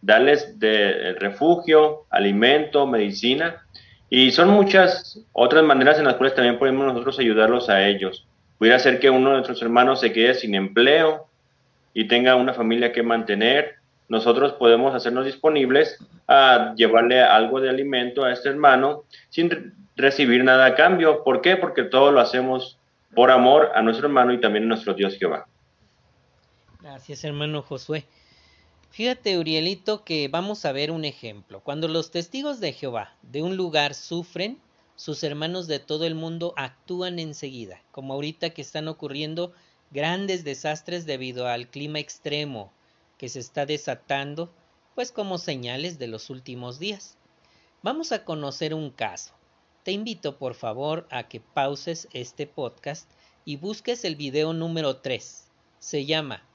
darles 0.03 0.59
de 0.59 1.15
refugio, 1.21 2.07
alimento, 2.11 2.89
medicina, 2.89 3.65
y 4.11 4.33
son 4.33 4.49
muchas 4.49 5.21
otras 5.33 5.63
maneras 5.63 5.97
en 5.97 6.07
las 6.07 6.15
cuales 6.15 6.35
también 6.35 6.59
podemos 6.59 6.85
nosotros 6.87 7.21
ayudarlos 7.21 7.69
a 7.69 7.87
ellos. 7.87 8.27
Pudiera 8.59 8.81
ser 8.81 8.99
que 8.99 9.11
uno 9.11 9.29
de 9.29 9.35
nuestros 9.37 9.63
hermanos 9.63 10.01
se 10.01 10.13
quede 10.13 10.35
sin 10.35 10.57
empleo 10.57 11.29
y 11.95 12.09
tenga 12.09 12.35
una 12.35 12.53
familia 12.53 12.91
que 12.91 13.05
mantener. 13.05 13.77
Nosotros 14.09 14.55
podemos 14.55 14.93
hacernos 14.97 15.25
disponibles 15.25 16.05
a 16.27 16.75
llevarle 16.75 17.23
algo 17.23 17.61
de 17.61 17.71
alimento 17.71 18.25
a 18.25 18.33
este 18.33 18.49
hermano 18.49 19.05
sin 19.29 19.73
recibir 19.95 20.43
nada 20.43 20.67
a 20.67 20.75
cambio. 20.75 21.23
¿Por 21.23 21.43
qué? 21.43 21.57
Porque 21.57 21.85
todo 21.85 22.11
lo 22.11 22.19
hacemos 22.19 22.77
por 23.15 23.31
amor 23.31 23.71
a 23.73 23.83
nuestro 23.83 24.09
hermano 24.09 24.33
y 24.33 24.41
también 24.41 24.65
a 24.65 24.67
nuestro 24.67 24.95
Dios 24.95 25.17
Jehová. 25.17 25.47
Gracias, 26.91 27.23
hermano 27.23 27.61
Josué. 27.61 28.07
Fíjate, 28.89 29.39
Urielito, 29.39 30.05
que 30.05 30.27
vamos 30.29 30.65
a 30.65 30.73
ver 30.73 30.91
un 30.91 31.05
ejemplo. 31.05 31.61
Cuando 31.61 31.87
los 31.87 32.11
testigos 32.11 32.61
de 32.61 32.73
Jehová 32.73 33.15
de 33.21 33.43
un 33.43 33.59
lugar 33.59 33.93
sufren, 33.93 34.59
sus 34.97 35.23
hermanos 35.23 35.67
de 35.67 35.81
todo 35.81 36.07
el 36.07 36.15
mundo 36.15 36.55
actúan 36.57 37.19
enseguida, 37.19 37.83
como 37.91 38.15
ahorita 38.15 38.51
que 38.55 38.63
están 38.63 38.89
ocurriendo 38.89 39.53
grandes 39.91 40.45
desastres 40.45 41.05
debido 41.05 41.47
al 41.47 41.69
clima 41.69 41.99
extremo 41.99 42.73
que 43.19 43.29
se 43.29 43.41
está 43.41 43.67
desatando, 43.67 44.51
pues 44.95 45.13
como 45.13 45.37
señales 45.37 45.99
de 45.99 46.07
los 46.07 46.31
últimos 46.31 46.79
días. 46.79 47.19
Vamos 47.83 48.13
a 48.13 48.25
conocer 48.25 48.73
un 48.73 48.89
caso. 48.89 49.35
Te 49.83 49.93
invito 49.93 50.39
por 50.39 50.55
favor 50.55 51.07
a 51.11 51.29
que 51.29 51.41
pauses 51.41 52.09
este 52.15 52.47
podcast 52.47 53.11
y 53.45 53.57
busques 53.57 54.07
el 54.07 54.17
video 54.17 54.55
número 54.55 54.97
3. 54.97 55.51
Se 55.81 56.07
llama 56.07 56.48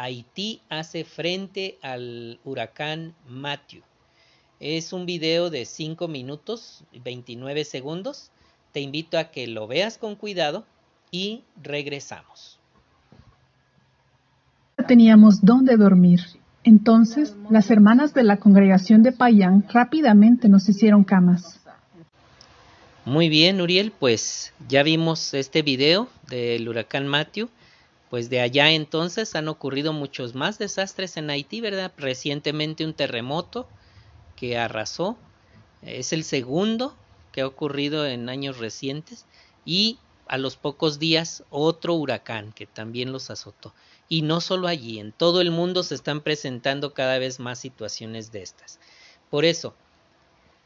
Haití 0.00 0.62
hace 0.70 1.04
frente 1.04 1.78
al 1.82 2.40
huracán 2.44 3.14
Matthew. 3.28 3.82
Es 4.58 4.94
un 4.94 5.04
video 5.04 5.50
de 5.50 5.66
5 5.66 6.08
minutos 6.08 6.84
y 6.90 7.00
29 7.00 7.66
segundos. 7.66 8.30
Te 8.72 8.80
invito 8.80 9.18
a 9.18 9.24
que 9.24 9.46
lo 9.46 9.66
veas 9.66 9.98
con 9.98 10.16
cuidado 10.16 10.64
y 11.10 11.44
regresamos. 11.62 12.58
Teníamos 14.88 15.44
dónde 15.44 15.76
dormir 15.76 16.20
Entonces, 16.64 17.36
las 17.50 17.70
hermanas 17.70 18.14
de 18.14 18.22
la 18.22 18.38
congregación 18.38 19.02
de 19.02 19.12
Payán 19.12 19.66
rápidamente 19.68 20.48
nos 20.48 20.66
hicieron 20.66 21.04
camas. 21.04 21.60
Muy 23.04 23.28
bien, 23.28 23.60
Uriel, 23.60 23.92
pues 23.92 24.54
ya 24.66 24.82
vimos 24.82 25.34
este 25.34 25.60
video 25.60 26.08
del 26.30 26.66
huracán 26.68 27.06
Matthew. 27.06 27.50
Pues 28.10 28.28
de 28.28 28.40
allá 28.40 28.72
entonces 28.72 29.36
han 29.36 29.46
ocurrido 29.46 29.92
muchos 29.92 30.34
más 30.34 30.58
desastres 30.58 31.16
en 31.16 31.30
Haití, 31.30 31.60
¿verdad? 31.60 31.92
Recientemente 31.96 32.84
un 32.84 32.92
terremoto 32.92 33.68
que 34.34 34.58
arrasó. 34.58 35.16
Es 35.82 36.12
el 36.12 36.24
segundo 36.24 36.96
que 37.30 37.42
ha 37.42 37.46
ocurrido 37.46 38.04
en 38.04 38.28
años 38.28 38.58
recientes. 38.58 39.26
Y 39.64 39.98
a 40.26 40.38
los 40.38 40.56
pocos 40.56 40.98
días 40.98 41.44
otro 41.50 41.94
huracán 41.94 42.52
que 42.52 42.66
también 42.66 43.12
los 43.12 43.30
azotó. 43.30 43.72
Y 44.08 44.22
no 44.22 44.40
solo 44.40 44.66
allí, 44.66 44.98
en 44.98 45.12
todo 45.12 45.40
el 45.40 45.52
mundo 45.52 45.84
se 45.84 45.94
están 45.94 46.20
presentando 46.20 46.92
cada 46.94 47.18
vez 47.18 47.38
más 47.38 47.60
situaciones 47.60 48.32
de 48.32 48.42
estas. 48.42 48.80
Por 49.30 49.44
eso, 49.44 49.74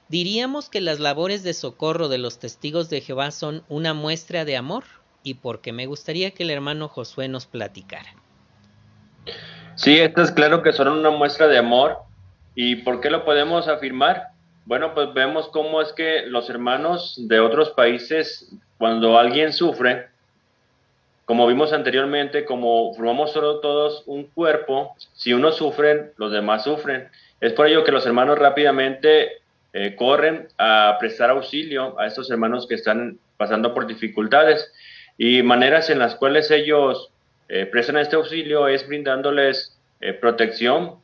Diríamos 0.08 0.68
que 0.68 0.82
las 0.82 1.00
labores 1.00 1.42
de 1.42 1.54
socorro 1.54 2.08
de 2.08 2.18
los 2.18 2.38
testigos 2.38 2.90
de 2.90 3.00
Jehová 3.00 3.30
son 3.30 3.64
una 3.70 3.94
muestra 3.94 4.44
de 4.44 4.54
amor 4.54 4.84
y 5.24 5.34
porque 5.34 5.72
me 5.72 5.86
gustaría 5.86 6.30
que 6.30 6.44
el 6.44 6.50
hermano 6.50 6.86
Josué 6.86 7.26
nos 7.26 7.46
platicara. 7.46 8.14
Sí, 9.74 9.98
esto 9.98 10.22
es 10.22 10.30
claro 10.30 10.62
que 10.62 10.72
son 10.72 10.86
una 10.88 11.10
muestra 11.10 11.48
de 11.48 11.58
amor. 11.58 11.96
¿Y 12.54 12.76
por 12.76 13.00
qué 13.00 13.10
lo 13.10 13.24
podemos 13.24 13.66
afirmar? 13.66 14.28
Bueno, 14.66 14.94
pues 14.94 15.12
vemos 15.12 15.48
cómo 15.48 15.80
es 15.80 15.92
que 15.92 16.26
los 16.26 16.48
hermanos 16.48 17.16
de 17.26 17.40
otros 17.40 17.70
países, 17.70 18.54
cuando 18.78 19.18
alguien 19.18 19.52
sufre, 19.52 20.06
como 21.24 21.46
vimos 21.46 21.72
anteriormente, 21.72 22.44
como 22.44 22.94
formamos 22.94 23.32
solo 23.32 23.60
todos 23.60 24.04
un 24.06 24.24
cuerpo, 24.24 24.94
si 25.14 25.32
uno 25.32 25.52
sufre, 25.52 26.12
los 26.18 26.30
demás 26.30 26.64
sufren. 26.64 27.08
Es 27.40 27.54
por 27.54 27.66
ello 27.66 27.82
que 27.82 27.92
los 27.92 28.06
hermanos 28.06 28.38
rápidamente 28.38 29.42
eh, 29.72 29.96
corren 29.96 30.48
a 30.58 30.96
prestar 31.00 31.30
auxilio 31.30 31.98
a 31.98 32.06
estos 32.06 32.30
hermanos 32.30 32.66
que 32.68 32.74
están 32.74 33.18
pasando 33.36 33.74
por 33.74 33.86
dificultades 33.86 34.70
y 35.16 35.42
maneras 35.42 35.90
en 35.90 35.98
las 35.98 36.14
cuales 36.16 36.50
ellos 36.50 37.10
eh, 37.48 37.66
prestan 37.66 37.98
este 37.98 38.16
auxilio 38.16 38.68
es 38.68 38.86
brindándoles 38.86 39.78
eh, 40.00 40.12
protección, 40.12 40.96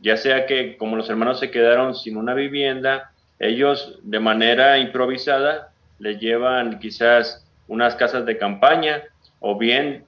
ya 0.00 0.16
sea 0.16 0.46
que 0.46 0.76
como 0.76 0.96
los 0.96 1.08
hermanos 1.08 1.40
se 1.40 1.50
quedaron 1.50 1.94
sin 1.94 2.16
una 2.16 2.34
vivienda, 2.34 3.12
ellos 3.38 3.98
de 4.02 4.20
manera 4.20 4.78
improvisada 4.78 5.72
les 5.98 6.18
llevan 6.18 6.78
quizás 6.78 7.46
unas 7.68 7.94
casas 7.96 8.26
de 8.26 8.38
campaña 8.38 9.02
o 9.40 9.56
bien 9.56 10.04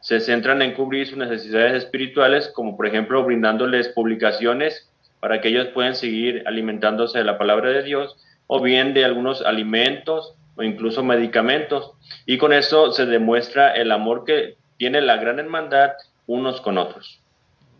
se 0.00 0.20
centran 0.20 0.62
en 0.62 0.74
cubrir 0.74 1.06
sus 1.06 1.18
necesidades 1.18 1.84
espirituales, 1.84 2.48
como 2.48 2.76
por 2.76 2.86
ejemplo 2.86 3.24
brindándoles 3.24 3.88
publicaciones 3.88 4.88
para 5.20 5.40
que 5.40 5.48
ellos 5.48 5.68
puedan 5.68 5.94
seguir 5.94 6.42
alimentándose 6.46 7.18
de 7.18 7.24
la 7.24 7.38
palabra 7.38 7.70
de 7.70 7.82
Dios 7.82 8.16
o 8.46 8.60
bien 8.60 8.94
de 8.94 9.04
algunos 9.04 9.42
alimentos 9.42 10.34
o 10.56 10.62
incluso 10.62 11.02
medicamentos. 11.02 11.92
Y 12.24 12.38
con 12.38 12.52
eso 12.52 12.92
se 12.92 13.06
demuestra 13.06 13.72
el 13.74 13.92
amor 13.92 14.24
que 14.24 14.56
tiene 14.76 15.00
la 15.00 15.16
gran 15.16 15.38
hermandad 15.38 15.92
unos 16.26 16.60
con 16.60 16.78
otros. 16.78 17.20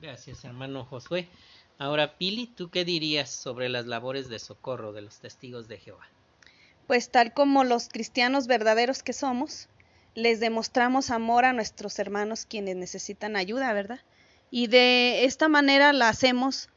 Gracias, 0.00 0.44
hermano 0.44 0.84
Josué. 0.84 1.28
Ahora, 1.78 2.16
Pili, 2.16 2.46
¿tú 2.46 2.70
qué 2.70 2.84
dirías 2.84 3.30
sobre 3.30 3.68
las 3.68 3.86
labores 3.86 4.28
de 4.28 4.38
socorro 4.38 4.92
de 4.92 5.02
los 5.02 5.18
testigos 5.18 5.68
de 5.68 5.78
Jehová? 5.78 6.06
Pues 6.86 7.10
tal 7.10 7.32
como 7.32 7.64
los 7.64 7.88
cristianos 7.88 8.46
verdaderos 8.46 9.02
que 9.02 9.12
somos, 9.12 9.68
les 10.14 10.40
demostramos 10.40 11.10
amor 11.10 11.44
a 11.44 11.52
nuestros 11.52 11.98
hermanos 11.98 12.46
quienes 12.46 12.76
necesitan 12.76 13.36
ayuda, 13.36 13.72
¿verdad? 13.72 14.00
Y 14.50 14.68
de 14.68 15.24
esta 15.24 15.48
manera 15.48 15.92
la 15.92 16.08
hacemos 16.08 16.70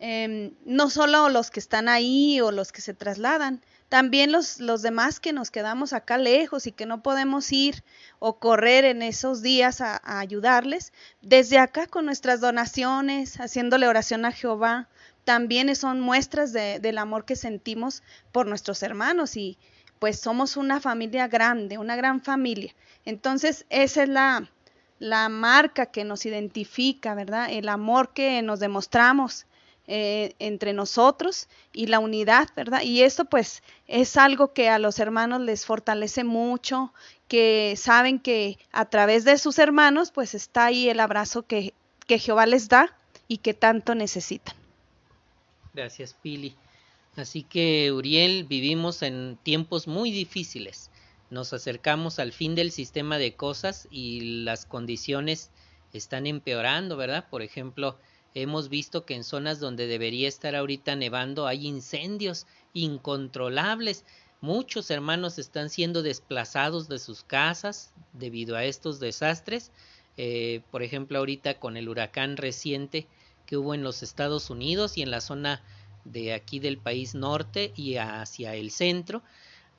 Em, 0.00 0.52
no 0.64 0.90
solo 0.90 1.28
los 1.28 1.50
que 1.50 1.58
están 1.58 1.88
ahí 1.88 2.40
o 2.40 2.52
los 2.52 2.70
que 2.70 2.80
se 2.80 2.94
trasladan, 2.94 3.62
también 3.88 4.32
los, 4.32 4.60
los 4.60 4.82
demás 4.82 5.18
que 5.18 5.32
nos 5.32 5.50
quedamos 5.50 5.92
acá 5.92 6.18
lejos 6.18 6.66
y 6.66 6.72
que 6.72 6.86
no 6.86 7.02
podemos 7.02 7.50
ir 7.52 7.82
o 8.18 8.38
correr 8.38 8.84
en 8.84 9.02
esos 9.02 9.40
días 9.42 9.80
a, 9.80 10.00
ayudarles, 10.04 10.92
desde 11.22 11.58
acá 11.58 11.86
con 11.86 12.04
nuestras 12.04 12.40
donaciones, 12.40 13.40
haciéndole 13.40 13.88
oración 13.88 14.24
a 14.24 14.32
Jehová, 14.32 14.88
también 15.24 15.74
son 15.76 16.00
muestras 16.00 16.52
del 16.52 16.98
amor 16.98 17.24
que 17.24 17.36
sentimos 17.36 18.02
por 18.32 18.46
nuestros 18.46 18.82
hermanos 18.82 19.36
y 19.36 19.58
pues 19.98 20.20
somos 20.20 20.56
una 20.56 20.80
familia 20.80 21.28
grande, 21.28 21.76
una 21.76 21.96
gran 21.96 22.22
familia. 22.22 22.74
Entonces 23.04 23.66
esa 23.68 24.04
es 24.04 24.08
la, 24.08 24.50
la 24.98 25.28
marca 25.28 25.86
que 25.86 26.04
nos 26.04 26.24
identifica, 26.24 27.14
¿verdad? 27.14 27.48
El 27.50 27.68
amor 27.68 28.14
que 28.14 28.40
nos 28.42 28.60
demostramos 28.60 29.46
eh, 29.90 30.34
entre 30.38 30.74
nosotros 30.74 31.48
y 31.72 31.86
la 31.86 31.98
unidad, 31.98 32.48
¿verdad? 32.54 32.82
Y 32.82 33.00
esto 33.04 33.24
pues 33.24 33.62
es 33.86 34.18
algo 34.18 34.52
que 34.52 34.68
a 34.68 34.78
los 34.78 34.98
hermanos 34.98 35.40
les 35.40 35.64
fortalece 35.64 36.24
mucho, 36.24 36.92
que 37.26 37.72
saben 37.74 38.18
que 38.18 38.58
a 38.70 38.84
través 38.84 39.24
de 39.24 39.38
sus 39.38 39.58
hermanos 39.58 40.10
pues 40.10 40.34
está 40.34 40.66
ahí 40.66 40.90
el 40.90 41.00
abrazo 41.00 41.46
que, 41.46 41.72
que 42.06 42.18
Jehová 42.18 42.44
les 42.44 42.68
da 42.68 42.94
y 43.28 43.38
que 43.38 43.54
tanto 43.54 43.94
necesitan. 43.94 44.54
Gracias, 45.72 46.12
Pili. 46.12 46.54
Así 47.16 47.42
que, 47.42 47.90
Uriel, 47.90 48.44
vivimos 48.44 49.00
en 49.00 49.38
tiempos 49.42 49.88
muy 49.88 50.10
difíciles. 50.10 50.90
Nos 51.30 51.54
acercamos 51.54 52.18
al 52.18 52.32
fin 52.32 52.54
del 52.54 52.72
sistema 52.72 53.16
de 53.16 53.36
cosas 53.36 53.88
y 53.90 54.42
las 54.44 54.66
condiciones 54.66 55.50
están 55.94 56.26
empeorando, 56.26 56.98
¿verdad? 56.98 57.26
Por 57.30 57.40
ejemplo, 57.40 57.98
Hemos 58.34 58.68
visto 58.68 59.04
que 59.04 59.14
en 59.14 59.24
zonas 59.24 59.58
donde 59.58 59.86
debería 59.86 60.28
estar 60.28 60.54
ahorita 60.54 60.94
nevando 60.96 61.46
hay 61.46 61.66
incendios 61.66 62.46
incontrolables. 62.74 64.04
Muchos 64.40 64.90
hermanos 64.90 65.38
están 65.38 65.70
siendo 65.70 66.02
desplazados 66.02 66.88
de 66.88 66.98
sus 66.98 67.24
casas 67.24 67.92
debido 68.12 68.56
a 68.56 68.64
estos 68.64 69.00
desastres. 69.00 69.72
Eh, 70.16 70.60
por 70.70 70.82
ejemplo, 70.82 71.18
ahorita 71.18 71.58
con 71.58 71.76
el 71.76 71.88
huracán 71.88 72.36
reciente 72.36 73.06
que 73.46 73.56
hubo 73.56 73.74
en 73.74 73.82
los 73.82 74.02
Estados 74.02 74.50
Unidos 74.50 74.98
y 74.98 75.02
en 75.02 75.10
la 75.10 75.20
zona 75.20 75.62
de 76.04 76.34
aquí 76.34 76.60
del 76.60 76.78
país 76.78 77.14
norte 77.14 77.72
y 77.76 77.96
hacia 77.96 78.54
el 78.54 78.70
centro, 78.70 79.22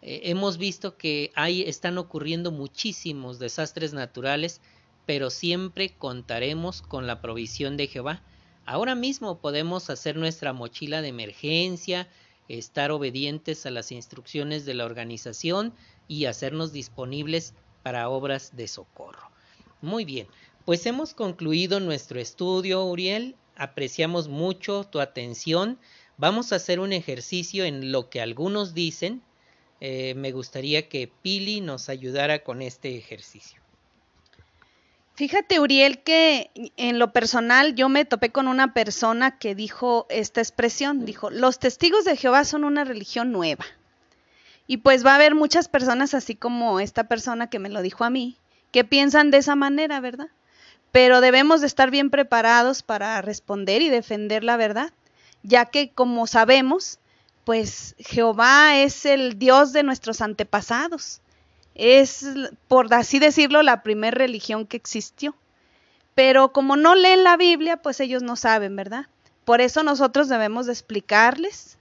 eh, 0.02 0.22
hemos 0.24 0.58
visto 0.58 0.98
que 0.98 1.32
hay, 1.36 1.64
están 1.64 1.98
ocurriendo 1.98 2.52
muchísimos 2.52 3.38
desastres 3.38 3.94
naturales, 3.94 4.60
pero 5.06 5.30
siempre 5.30 5.90
contaremos 5.98 6.82
con 6.82 7.06
la 7.06 7.22
provisión 7.22 7.78
de 7.78 7.88
Jehová 7.88 8.22
Ahora 8.70 8.94
mismo 8.94 9.40
podemos 9.40 9.90
hacer 9.90 10.16
nuestra 10.16 10.54
mochila 10.54 11.02
de 11.02 11.08
emergencia, 11.08 12.08
estar 12.50 12.92
obedientes 12.92 13.66
a 13.66 13.72
las 13.72 13.92
instrucciones 13.92 14.64
de 14.64 14.76
la 14.76 14.86
organización 14.86 15.74
y 16.08 16.26
hacernos 16.26 16.72
disponibles 16.72 17.56
para 17.82 18.10
obras 18.10 18.56
de 18.56 18.68
socorro. 18.68 19.32
Muy 19.82 20.06
bien, 20.06 20.28
pues 20.66 20.86
hemos 20.86 21.16
concluido 21.16 21.80
nuestro 21.80 22.20
estudio, 22.20 22.86
Uriel. 22.86 23.36
Apreciamos 23.56 24.28
mucho 24.28 24.84
tu 24.84 25.00
atención. 25.00 25.80
Vamos 26.18 26.54
a 26.54 26.58
hacer 26.58 26.80
un 26.80 26.94
ejercicio 26.94 27.66
en 27.66 27.92
lo 27.92 28.12
que 28.12 28.22
algunos 28.22 28.76
dicen. 28.76 29.24
Eh, 29.82 30.14
me 30.14 30.32
gustaría 30.32 30.88
que 30.88 31.12
Pili 31.24 31.62
nos 31.62 31.90
ayudara 31.90 32.44
con 32.44 32.62
este 32.62 32.96
ejercicio. 32.96 33.60
Fíjate, 35.20 35.60
Uriel, 35.60 36.02
que 36.02 36.50
en 36.78 36.98
lo 36.98 37.12
personal 37.12 37.76
yo 37.76 37.90
me 37.90 38.06
topé 38.06 38.30
con 38.30 38.48
una 38.48 38.74
persona 38.74 39.38
que 39.38 39.54
dijo 39.54 40.08
esta 40.10 40.40
expresión, 40.40 41.04
dijo, 41.04 41.30
los 41.30 41.60
testigos 41.60 42.06
de 42.06 42.16
Jehová 42.16 42.46
son 42.46 42.64
una 42.64 42.86
religión 42.86 43.34
nueva. 43.34 43.66
Y 44.66 44.78
pues 44.78 45.06
va 45.06 45.12
a 45.12 45.16
haber 45.16 45.36
muchas 45.36 45.68
personas, 45.68 46.14
así 46.14 46.36
como 46.36 46.80
esta 46.80 47.10
persona 47.10 47.50
que 47.50 47.60
me 47.60 47.68
lo 47.68 47.82
dijo 47.82 48.06
a 48.06 48.10
mí, 48.10 48.38
que 48.72 48.86
piensan 48.86 49.30
de 49.30 49.40
esa 49.40 49.58
manera, 49.58 50.00
¿verdad? 50.00 50.30
Pero 50.94 51.20
debemos 51.20 51.60
de 51.60 51.68
estar 51.68 51.92
bien 51.92 52.12
preparados 52.12 52.82
para 52.82 53.22
responder 53.22 53.82
y 53.82 53.90
defender 53.90 54.46
la 54.46 54.56
verdad, 54.56 54.94
ya 55.44 55.66
que 55.66 55.90
como 55.90 56.28
sabemos, 56.28 56.98
pues 57.44 57.94
Jehová 58.00 58.78
es 58.78 59.06
el 59.06 59.38
Dios 59.38 59.74
de 59.74 59.84
nuestros 59.84 60.22
antepasados 60.22 61.20
es, 61.80 62.26
por 62.68 62.94
así 62.94 63.20
decirlo, 63.20 63.64
la 63.64 63.84
primera 63.84 64.16
religión 64.16 64.68
que 64.68 64.78
existió. 64.78 65.36
Pero 66.14 66.52
como 66.52 66.76
no 66.76 66.96
leen 66.96 67.24
la 67.24 67.38
Biblia, 67.38 67.78
pues 67.78 68.00
ellos 68.02 68.22
no 68.22 68.36
saben, 68.36 68.76
¿verdad? 68.76 69.08
Por 69.46 69.62
eso 69.62 69.84
nosotros 69.84 70.28
debemos 70.28 70.66
de 70.66 70.74
explicarles, 70.74 71.78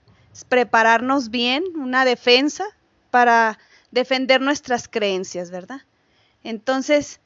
prepararnos 0.47 1.29
bien, 1.29 1.63
una 1.75 2.05
defensa 2.05 2.63
para 3.11 3.59
defender 3.91 4.39
nuestras 4.39 4.87
creencias, 4.87 5.51
¿verdad? 5.51 5.81
Entonces, 6.43 7.19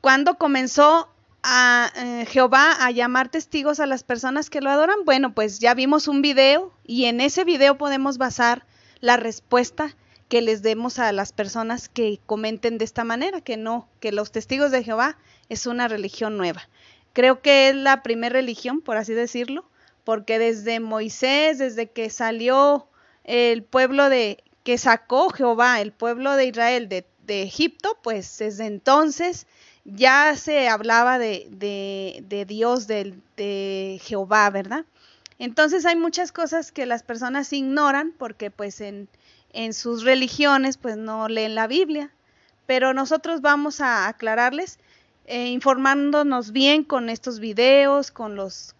cuando 0.00 0.38
comenzó 0.38 1.08
a 1.42 1.92
eh, 1.94 2.26
Jehová 2.26 2.72
a 2.80 2.90
llamar 2.90 3.28
testigos 3.28 3.78
a 3.78 3.86
las 3.86 4.02
personas 4.02 4.48
que 4.48 4.62
lo 4.62 4.70
adoran? 4.70 5.04
Bueno, 5.04 5.34
pues 5.34 5.58
ya 5.58 5.74
vimos 5.74 6.08
un 6.08 6.22
video 6.22 6.72
y 6.86 7.04
en 7.04 7.20
ese 7.20 7.44
video 7.44 7.76
podemos 7.76 8.16
basar 8.16 8.64
la 9.00 9.18
respuesta 9.18 9.94
que 10.28 10.42
les 10.42 10.62
demos 10.62 10.98
a 10.98 11.12
las 11.12 11.32
personas 11.32 11.88
que 11.88 12.18
comenten 12.26 12.78
de 12.78 12.84
esta 12.84 13.04
manera, 13.04 13.40
que 13.40 13.56
no, 13.56 13.88
que 14.00 14.12
los 14.12 14.32
testigos 14.32 14.70
de 14.70 14.82
Jehová 14.82 15.18
es 15.48 15.66
una 15.66 15.88
religión 15.88 16.36
nueva. 16.36 16.68
creo 17.12 17.40
que 17.42 17.68
es 17.68 17.76
la 17.76 18.02
primera 18.02 18.32
religión, 18.32 18.80
por 18.80 18.96
así 18.96 19.12
decirlo, 19.14 19.64
porque 20.02 20.38
desde 20.38 20.80
Moisés, 20.80 21.58
desde 21.58 21.88
que 21.88 22.10
salió 22.10 22.88
el 23.24 23.62
pueblo 23.62 24.08
de 24.08 24.42
que 24.64 24.78
sacó 24.78 25.30
Jehová, 25.30 25.80
el 25.80 25.92
pueblo 25.92 26.34
de 26.36 26.46
Israel 26.46 26.88
de, 26.88 27.06
Egipto, 27.26 27.96
pues 28.02 28.36
desde 28.38 28.66
entonces 28.66 29.46
ya 29.84 30.36
se 30.36 30.68
hablaba 30.68 31.18
de, 31.18 31.46
de, 31.50 32.44
Dios, 32.44 32.86
de, 32.86 33.14
de 33.36 33.98
Jehová, 34.02 34.50
¿verdad? 34.50 34.84
Entonces 35.38 35.86
hay 35.86 35.96
muchas 35.96 36.32
cosas 36.32 36.70
que 36.70 36.84
las 36.84 37.02
personas 37.02 37.52
ignoran 37.52 38.12
porque 38.18 38.50
pues 38.50 38.80
en, 38.80 39.08
en 39.54 39.72
sus 39.72 40.02
religiones 40.02 40.76
pues 40.76 40.96
no 40.96 41.28
leen 41.28 41.54
la 41.54 41.66
Biblia, 41.66 42.10
pero 42.66 42.92
nosotros 42.92 43.40
vamos 43.40 43.80
a 43.80 44.08
aclararles 44.08 44.78
eh, 45.26 45.48
informándonos 45.48 46.52
bien 46.52 46.84
con 46.84 47.08
estos 47.08 47.40
videos, 47.40 48.10
con 48.10 48.36
los 48.36 48.74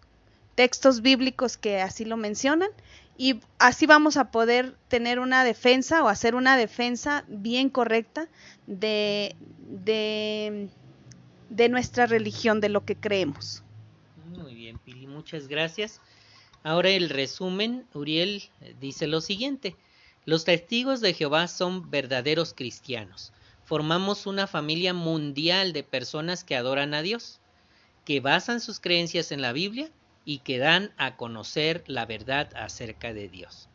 textos 0.53 1.01
bíblicos 1.01 1.57
que 1.57 1.81
así 1.81 2.05
lo 2.05 2.17
mencionan 2.17 2.69
y 3.17 3.39
así 3.57 3.85
vamos 3.85 4.17
a 4.17 4.31
poder 4.31 4.75
tener 4.89 5.19
una 5.19 5.43
defensa 5.43 6.03
o 6.03 6.09
hacer 6.09 6.35
una 6.35 6.57
defensa 6.57 7.23
bien 7.27 7.69
correcta 7.69 8.27
de, 8.67 9.35
de, 9.69 10.67
de 11.49 11.69
nuestra 11.69 12.05
religión, 12.05 12.59
de 12.59 12.69
lo 12.69 12.83
que 12.83 12.95
creemos. 12.95 13.63
Muy 14.27 14.53
bien, 14.53 14.77
Pili, 14.79 15.07
muchas 15.07 15.47
gracias. 15.47 16.01
Ahora 16.63 16.89
el 16.89 17.09
resumen, 17.09 17.85
Uriel 17.93 18.43
eh, 18.59 18.75
dice 18.81 19.07
lo 19.07 19.21
siguiente. 19.21 19.77
Los 20.25 20.43
testigos 20.43 21.01
de 21.01 21.13
Jehová 21.13 21.47
son 21.47 21.91
verdaderos 21.91 22.53
cristianos. 22.53 23.31
Formamos 23.63 24.25
una 24.25 24.47
familia 24.47 24.93
mundial 24.93 25.71
de 25.71 25.83
personas 25.83 26.43
que 26.43 26.55
adoran 26.55 26.93
a 26.93 27.03
Dios, 27.03 27.39
que 28.05 28.19
basan 28.19 28.59
sus 28.59 28.79
creencias 28.79 29.31
en 29.31 29.41
la 29.41 29.53
Biblia 29.53 29.89
y 30.25 30.39
que 30.39 30.57
dan 30.57 30.91
a 30.97 31.15
conocer 31.15 31.83
la 31.87 32.05
verdad 32.05 32.49
acerca 32.55 33.13
de 33.13 33.29
Dios. 33.29 33.69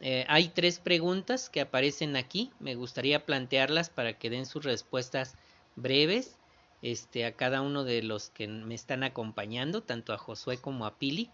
Eh, 0.00 0.24
hay 0.28 0.48
tres 0.48 0.78
preguntas 0.78 1.48
que 1.48 1.60
aparecen 1.60 2.16
aquí. 2.16 2.50
Me 2.58 2.74
gustaría 2.74 3.24
plantearlas 3.24 3.88
para 3.88 4.18
que 4.18 4.28
den 4.28 4.46
sus 4.46 4.64
respuestas 4.64 5.36
breves 5.76 6.36
este, 6.82 7.24
a 7.24 7.32
cada 7.32 7.62
uno 7.62 7.84
de 7.84 8.02
los 8.02 8.30
que 8.30 8.48
me 8.48 8.74
están 8.74 9.04
acompañando, 9.04 9.82
tanto 9.82 10.12
a 10.12 10.18
Josué 10.18 10.58
como 10.58 10.84
a 10.84 10.98
Pili. 10.98 11.30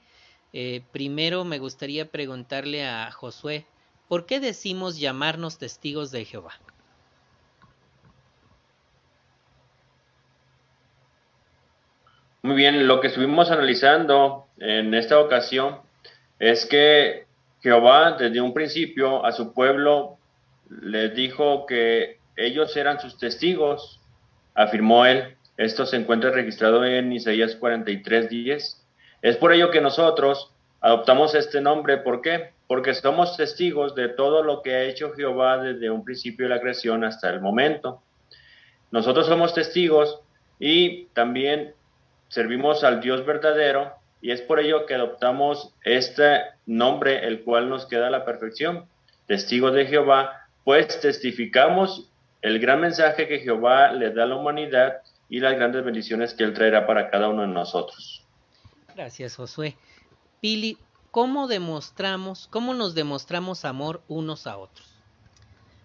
Eh, 0.53 0.83
primero 0.93 1.45
me 1.45 1.59
gustaría 1.59 2.11
preguntarle 2.11 2.85
a 2.85 3.11
Josué, 3.11 3.67
¿por 4.13 4.27
qué 4.27 4.41
decimos 4.41 4.99
llamarnos 4.99 5.57
testigos 5.57 6.11
de 6.11 6.27
Jehová? 6.27 6.53
Muy 12.43 12.55
bien, 12.55 12.87
lo 12.87 13.01
que 13.01 13.07
estuvimos 13.07 13.51
analizando 13.51 14.49
en 14.59 14.93
esta 14.93 15.19
ocasión 15.19 15.79
es 16.39 16.67
que 16.67 17.25
Jehová 17.63 18.19
desde 18.19 18.43
un 18.43 18.53
principio 18.53 19.25
a 19.25 19.33
su 19.33 19.55
pueblo 19.55 20.19
les 20.69 21.15
dijo 21.15 21.65
que 21.65 22.19
ellos 22.37 22.77
eran 22.77 23.01
sus 23.01 23.17
testigos, 23.17 23.99
afirmó 24.55 25.07
él. 25.07 25.39
Esto 25.57 25.87
se 25.87 25.97
encuentra 25.97 26.33
registrado 26.33 26.85
en 26.85 27.15
Isaías 27.15 27.59
43:10. 27.59 28.77
Es 29.23 29.37
por 29.39 29.55
ello 29.55 29.71
que 29.71 29.81
nosotros 29.81 30.53
adoptamos 30.83 31.35
este 31.35 31.63
nombre. 31.63 31.97
¿Por 31.97 32.21
qué? 32.21 32.52
Porque 32.73 32.95
somos 32.95 33.37
testigos 33.37 33.95
de 33.95 34.09
todo 34.09 34.43
lo 34.43 34.63
que 34.63 34.75
ha 34.75 34.85
hecho 34.85 35.13
Jehová 35.13 35.59
desde 35.59 35.91
un 35.91 36.03
principio 36.05 36.47
de 36.49 36.55
la 36.55 36.61
creación 36.63 37.05
hasta 37.05 37.29
el 37.29 37.39
momento. 37.39 38.03
Nosotros 38.91 39.27
somos 39.27 39.53
testigos 39.53 40.21
y 40.59 41.05
también 41.09 41.75
servimos 42.29 42.83
al 42.83 43.03
Dios 43.03 43.27
verdadero 43.27 43.93
y 44.23 44.31
es 44.31 44.41
por 44.41 44.59
ello 44.59 44.87
que 44.87 44.95
adoptamos 44.95 45.75
este 45.85 46.41
nombre, 46.65 47.27
el 47.27 47.43
cual 47.43 47.69
nos 47.69 47.85
queda 47.85 48.07
a 48.07 48.11
la 48.11 48.25
perfección, 48.25 48.87
testigos 49.27 49.75
de 49.75 49.85
Jehová, 49.85 50.41
pues 50.65 50.99
testificamos 50.99 52.11
el 52.41 52.59
gran 52.59 52.81
mensaje 52.81 53.29
que 53.29 53.41
Jehová 53.41 53.93
le 53.93 54.15
da 54.15 54.23
a 54.23 54.27
la 54.29 54.37
humanidad 54.37 55.03
y 55.29 55.41
las 55.41 55.57
grandes 55.57 55.85
bendiciones 55.85 56.33
que 56.33 56.45
Él 56.45 56.55
traerá 56.55 56.87
para 56.87 57.11
cada 57.11 57.29
uno 57.29 57.43
de 57.43 57.49
nosotros. 57.49 58.25
Gracias, 58.95 59.37
Josué. 59.37 59.77
Pili, 60.41 60.79
¿cómo 61.13 61.47
demostramos, 61.47 62.49
cómo 62.51 62.75
nos 62.75 62.97
demostramos 62.97 63.65
amor 63.65 64.03
unos 64.09 64.49
a 64.49 64.57
otros? 64.57 64.89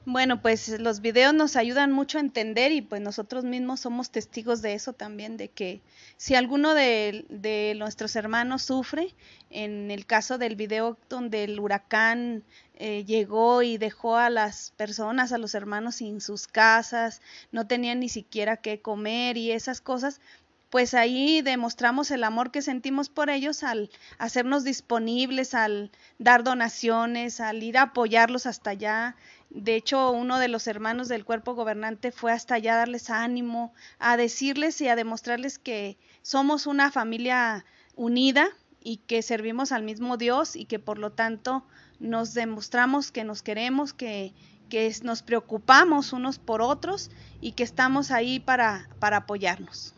Bueno, 0.10 0.42
pues 0.42 0.80
los 0.80 1.02
videos 1.02 1.34
nos 1.34 1.58
ayudan 1.58 1.92
mucho 1.92 2.18
a 2.18 2.22
entender 2.22 2.72
y 2.72 2.82
pues 2.82 3.02
nosotros 3.02 3.44
mismos 3.44 3.82
somos 3.82 4.10
testigos 4.10 4.62
de 4.62 4.74
eso 4.74 4.94
también, 4.94 5.36
de 5.36 5.50
que 5.50 5.82
si 6.16 6.34
alguno 6.34 6.74
de, 6.74 7.76
nuestros 7.78 8.16
hermanos 8.16 8.62
sufre, 8.62 9.13
en 9.50 9.92
el 9.92 10.06
caso 10.06 10.38
del 10.38 10.56
video 10.56 10.98
donde 11.10 11.44
el 11.44 11.60
huracán 11.60 12.46
eh, 12.76 13.04
llegó 13.04 13.63
y 13.63 13.78
dejó 13.78 14.16
a 14.16 14.30
las 14.30 14.72
personas, 14.78 15.34
a 15.34 15.38
los 15.38 15.54
hermanos 15.56 15.96
sin 15.96 16.22
sus 16.22 16.48
casas, 16.48 17.22
no 17.52 17.68
tenían 17.68 18.00
ni 18.00 18.08
siquiera 18.08 18.56
qué 18.56 18.80
comer 18.80 19.36
y 19.36 19.52
esas 19.52 19.82
cosas, 19.82 20.22
pues 20.69 20.93
ahí 20.93 21.41
demostramos 21.41 22.12
el 22.12 22.23
amor 22.23 22.51
que 22.51 22.62
sentimos 22.62 23.10
por 23.10 23.30
ellos 23.30 23.63
al 23.63 23.89
hacernos 24.17 24.63
disponibles, 24.63 25.53
al 25.53 25.91
dar 26.19 26.43
donaciones, 26.43 27.39
al 27.39 27.63
ir 27.63 27.77
a 27.77 27.84
apoyarlos 27.84 28.45
hasta 28.45 28.71
allá. 28.71 29.15
De 29.49 29.75
hecho, 29.75 30.12
uno 30.12 30.39
de 30.39 30.49
los 30.49 30.67
hermanos 30.67 31.08
del 31.08 31.23
cuerpo 31.23 31.56
gobernante 31.56 32.12
fue 32.12 32.34
hasta 32.34 32.56
allá 32.56 32.73
a 32.73 32.77
darles 32.80 33.10
ánimo, 33.10 33.73
a 33.97 34.17
decirles 34.17 34.82
y 34.82 34.89
a 34.89 34.97
demostrarles 34.97 35.58
que 35.58 35.97
somos 36.21 36.67
una 36.67 36.91
familia 36.91 37.65
unida 37.95 38.49
y 38.84 38.97
que 38.97 39.21
servimos 39.21 39.71
al 39.71 39.84
mismo 39.84 40.17
Dios 40.17 40.56
y 40.56 40.65
que 40.65 40.80
por 40.80 40.97
lo 40.97 41.12
tanto 41.12 41.65
nos 41.99 42.34
demostramos 42.34 43.12
que 43.12 43.23
nos 43.23 43.41
queremos, 43.41 43.93
que, 43.93 44.34
que 44.69 44.93
nos 45.03 45.23
preocupamos 45.23 46.12
unos 46.12 46.39
por 46.39 46.62
otros 46.62 47.10
y 47.39 47.53
que 47.53 47.63
estamos 47.63 48.12
ahí 48.12 48.39
para, 48.41 48.89
para 48.99 49.17
apoyarnos. 49.17 49.93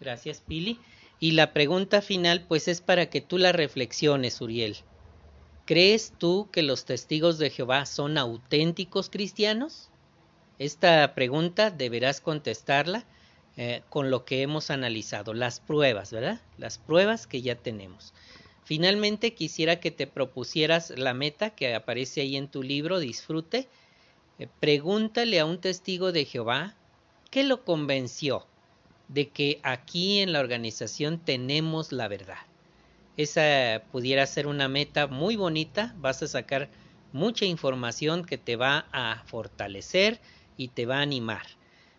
Gracias, 0.00 0.40
Pili. 0.40 0.78
Y 1.20 1.32
la 1.32 1.52
pregunta 1.52 2.00
final, 2.00 2.46
pues 2.48 2.66
es 2.66 2.80
para 2.80 3.10
que 3.10 3.20
tú 3.20 3.36
la 3.36 3.52
reflexiones, 3.52 4.40
Uriel. 4.40 4.76
¿Crees 5.66 6.14
tú 6.18 6.48
que 6.50 6.62
los 6.62 6.86
testigos 6.86 7.38
de 7.38 7.50
Jehová 7.50 7.84
son 7.84 8.16
auténticos 8.16 9.10
cristianos? 9.10 9.90
Esta 10.58 11.14
pregunta 11.14 11.70
deberás 11.70 12.20
contestarla 12.20 13.04
eh, 13.56 13.82
con 13.90 14.10
lo 14.10 14.24
que 14.24 14.42
hemos 14.42 14.70
analizado, 14.70 15.34
las 15.34 15.60
pruebas, 15.60 16.12
¿verdad? 16.12 16.40
Las 16.56 16.78
pruebas 16.78 17.26
que 17.26 17.42
ya 17.42 17.56
tenemos. 17.56 18.14
Finalmente, 18.64 19.34
quisiera 19.34 19.80
que 19.80 19.90
te 19.90 20.06
propusieras 20.06 20.90
la 20.90 21.12
meta 21.12 21.50
que 21.50 21.74
aparece 21.74 22.22
ahí 22.22 22.36
en 22.36 22.48
tu 22.48 22.62
libro, 22.62 22.98
Disfrute. 22.98 23.68
Eh, 24.38 24.48
pregúntale 24.60 25.38
a 25.40 25.44
un 25.44 25.60
testigo 25.60 26.12
de 26.12 26.24
Jehová 26.24 26.74
qué 27.30 27.44
lo 27.44 27.64
convenció 27.64 28.46
de 29.12 29.28
que 29.28 29.58
aquí 29.64 30.20
en 30.20 30.32
la 30.32 30.40
organización 30.40 31.18
tenemos 31.18 31.90
la 31.90 32.06
verdad. 32.06 32.38
Esa 33.16 33.82
pudiera 33.90 34.24
ser 34.26 34.46
una 34.46 34.68
meta 34.68 35.08
muy 35.08 35.34
bonita, 35.34 35.94
vas 35.98 36.22
a 36.22 36.28
sacar 36.28 36.70
mucha 37.12 37.44
información 37.44 38.24
que 38.24 38.38
te 38.38 38.54
va 38.54 38.86
a 38.92 39.22
fortalecer 39.26 40.20
y 40.56 40.68
te 40.68 40.86
va 40.86 40.98
a 40.98 41.02
animar. 41.02 41.42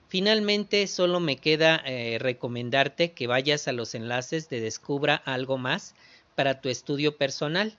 Finalmente, 0.07 0.87
solo 0.87 1.19
me 1.19 1.35
queda 1.35 1.81
eh, 1.85 2.17
recomendarte 2.19 3.11
que 3.11 3.27
vayas 3.27 3.67
a 3.67 3.73
los 3.73 3.93
enlaces 3.93 4.49
de 4.49 4.61
Descubra 4.61 5.15
algo 5.15 5.57
más 5.57 5.95
para 6.35 6.61
tu 6.61 6.69
estudio 6.69 7.17
personal. 7.17 7.77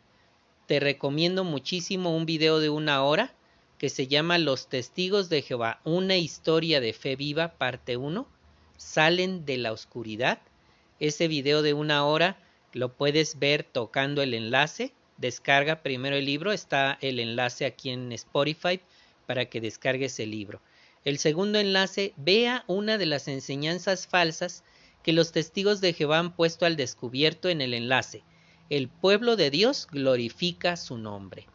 Te 0.67 0.79
recomiendo 0.79 1.43
muchísimo 1.43 2.15
un 2.15 2.27
video 2.27 2.61
de 2.61 2.69
una 2.69 3.03
hora 3.03 3.33
que 3.79 3.89
se 3.89 4.07
llama 4.09 4.39
Los 4.39 4.69
Testigos 4.69 5.31
de 5.31 5.43
Jehová, 5.43 5.81
una 5.85 6.17
historia 6.17 6.81
de 6.81 6.93
fe 6.93 7.17
viva, 7.17 7.55
parte 7.55 7.97
1 7.97 8.27
salen 8.83 9.47
de 9.47 9.57
la 9.57 9.73
oscuridad. 9.73 10.41
Ese 10.99 11.29
video 11.29 11.63
de 11.63 11.73
una 11.73 12.05
hora 12.05 12.37
lo 12.73 12.93
puedes 12.93 13.39
ver 13.39 13.63
tocando 13.63 14.23
el 14.23 14.35
enlace. 14.35 14.93
Descarga 15.17 15.83
primero 15.83 16.17
el 16.17 16.27
libro, 16.27 16.53
está 16.53 16.99
el 17.01 17.21
enlace 17.21 17.65
aquí 17.65 17.91
en 17.91 18.13
Spotify 18.13 18.81
para 19.27 19.47
que 19.47 19.61
descargues 19.61 20.19
el 20.19 20.33
libro. 20.33 20.61
El 21.05 21.19
segundo 21.19 21.59
enlace, 21.59 22.13
vea 22.17 22.65
una 22.67 22.99
de 22.99 23.07
las 23.07 23.29
enseñanzas 23.29 24.07
falsas 24.07 24.65
que 25.03 25.13
los 25.13 25.33
testigos 25.33 25.81
de 25.81 25.93
Jehová 25.93 26.19
han 26.19 26.35
puesto 26.35 26.67
al 26.67 26.77
descubierto 26.77 27.49
en 27.49 27.61
el 27.61 27.75
enlace. 27.75 28.23
El 28.69 28.89
pueblo 28.89 29.37
de 29.37 29.51
Dios 29.51 29.89
glorifica 29.91 30.77
su 30.77 30.99
nombre. 30.99 31.47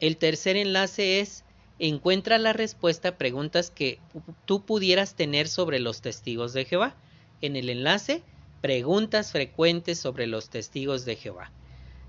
El 0.00 0.16
tercer 0.16 0.56
enlace 0.56 1.20
es 1.20 1.44
encuentra 1.78 2.38
la 2.38 2.52
respuesta 2.52 3.10
a 3.10 3.18
preguntas 3.18 3.70
que 3.70 3.98
tú 4.44 4.64
pudieras 4.64 5.14
tener 5.14 5.48
sobre 5.48 5.80
los 5.80 6.00
testigos 6.00 6.52
de 6.52 6.64
Jehová. 6.64 6.94
En 7.40 7.56
el 7.56 7.68
enlace, 7.68 8.22
preguntas 8.60 9.32
frecuentes 9.32 9.98
sobre 9.98 10.26
los 10.26 10.50
testigos 10.50 11.04
de 11.04 11.16
Jehová. 11.16 11.50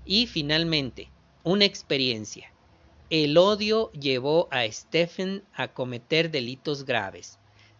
Y 0.04 0.26
finalmente, 0.26 1.08
una 1.42 1.64
experiencia. 1.64 2.52
El 3.10 3.36
odio 3.38 3.92
llevó 3.92 4.48
a 4.50 4.70
Stephen 4.70 5.44
a 5.54 5.68
cometer 5.68 6.30
delitos 6.30 6.84
graves. 6.84 7.38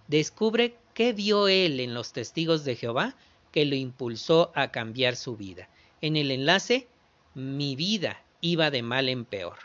Descubre 0.08 0.76
qué 0.94 1.12
vio 1.12 1.48
él 1.48 1.80
en 1.80 1.94
los 1.94 2.12
testigos 2.12 2.64
de 2.64 2.76
Jehová 2.76 3.16
que 3.50 3.64
lo 3.64 3.74
impulsó 3.74 4.52
a 4.54 4.70
cambiar 4.70 5.16
su 5.16 5.36
vida. 5.36 5.68
En 6.00 6.16
el 6.16 6.30
enlace, 6.30 6.88
mi 7.34 7.74
vida 7.74 8.22
iba 8.40 8.70
de 8.70 8.82
mal 8.82 9.08
en 9.08 9.24
peor. 9.24 9.56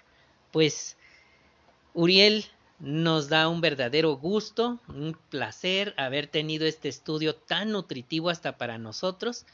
Pues 0.52 0.98
Uriel 1.94 2.46
nos 2.80 3.30
da 3.30 3.48
un 3.48 3.62
verdadero 3.62 4.18
gusto, 4.18 4.80
un 4.88 5.18
placer 5.30 5.94
haber 5.98 6.28
tenido 6.28 6.66
este 6.66 6.90
estudio 6.90 7.36
tan 7.36 7.72
nutritivo 7.72 8.30
hasta 8.30 8.58
para 8.58 8.78
nosotros. 8.78 9.46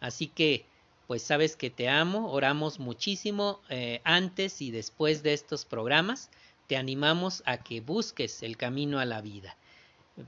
Así 0.00 0.26
que, 0.26 0.66
pues 1.06 1.22
sabes 1.22 1.56
que 1.56 1.70
te 1.70 1.88
amo, 1.88 2.32
oramos 2.32 2.80
muchísimo 2.80 3.60
eh, 3.68 4.00
antes 4.04 4.60
y 4.62 4.70
después 4.70 5.22
de 5.22 5.32
estos 5.32 5.64
programas. 5.64 6.30
Te 6.66 6.76
animamos 6.76 7.42
a 7.46 7.58
que 7.58 7.80
busques 7.80 8.42
el 8.42 8.56
camino 8.56 8.98
a 8.98 9.04
la 9.04 9.20
vida. 9.20 9.56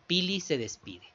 Pili 0.07 0.41
se 0.41 0.59
despide. 0.59 1.07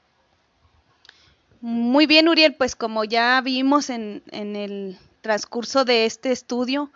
Muy 1.61 2.05
bien, 2.05 2.27
Uriel, 2.27 2.55
pues 2.55 2.75
como 2.75 3.03
ya 3.03 3.39
vimos 3.41 3.89
en, 3.89 4.23
en 4.31 4.55
el 4.55 4.97
transcurso 5.21 5.85
de 5.85 6.05
este 6.05 6.31
estudio, 6.31 6.91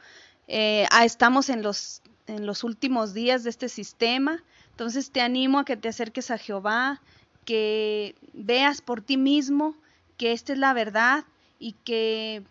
eh, 0.47 0.85
ah, 0.91 1.05
estamos 1.05 1.49
en 1.49 1.61
los, 1.61 2.01
en 2.27 2.45
los 2.45 2.63
últimos 2.63 3.13
días 3.13 3.43
de 3.43 3.49
este 3.49 3.69
sistema, 3.69 4.43
entonces 4.71 5.11
te 5.11 5.21
animo 5.21 5.59
a 5.59 5.65
que 5.65 5.77
te 5.77 5.89
acerques 5.89 6.31
a 6.31 6.37
Jehová, 6.37 7.01
que 7.45 8.15
veas 8.33 8.81
por 8.81 9.01
ti 9.01 9.17
mismo 9.17 9.75
que 10.17 10.31
esta 10.31 10.53
es 10.53 10.59
la 10.59 10.73
verdad 10.73 11.25
y 11.59 11.73
que 11.83 12.43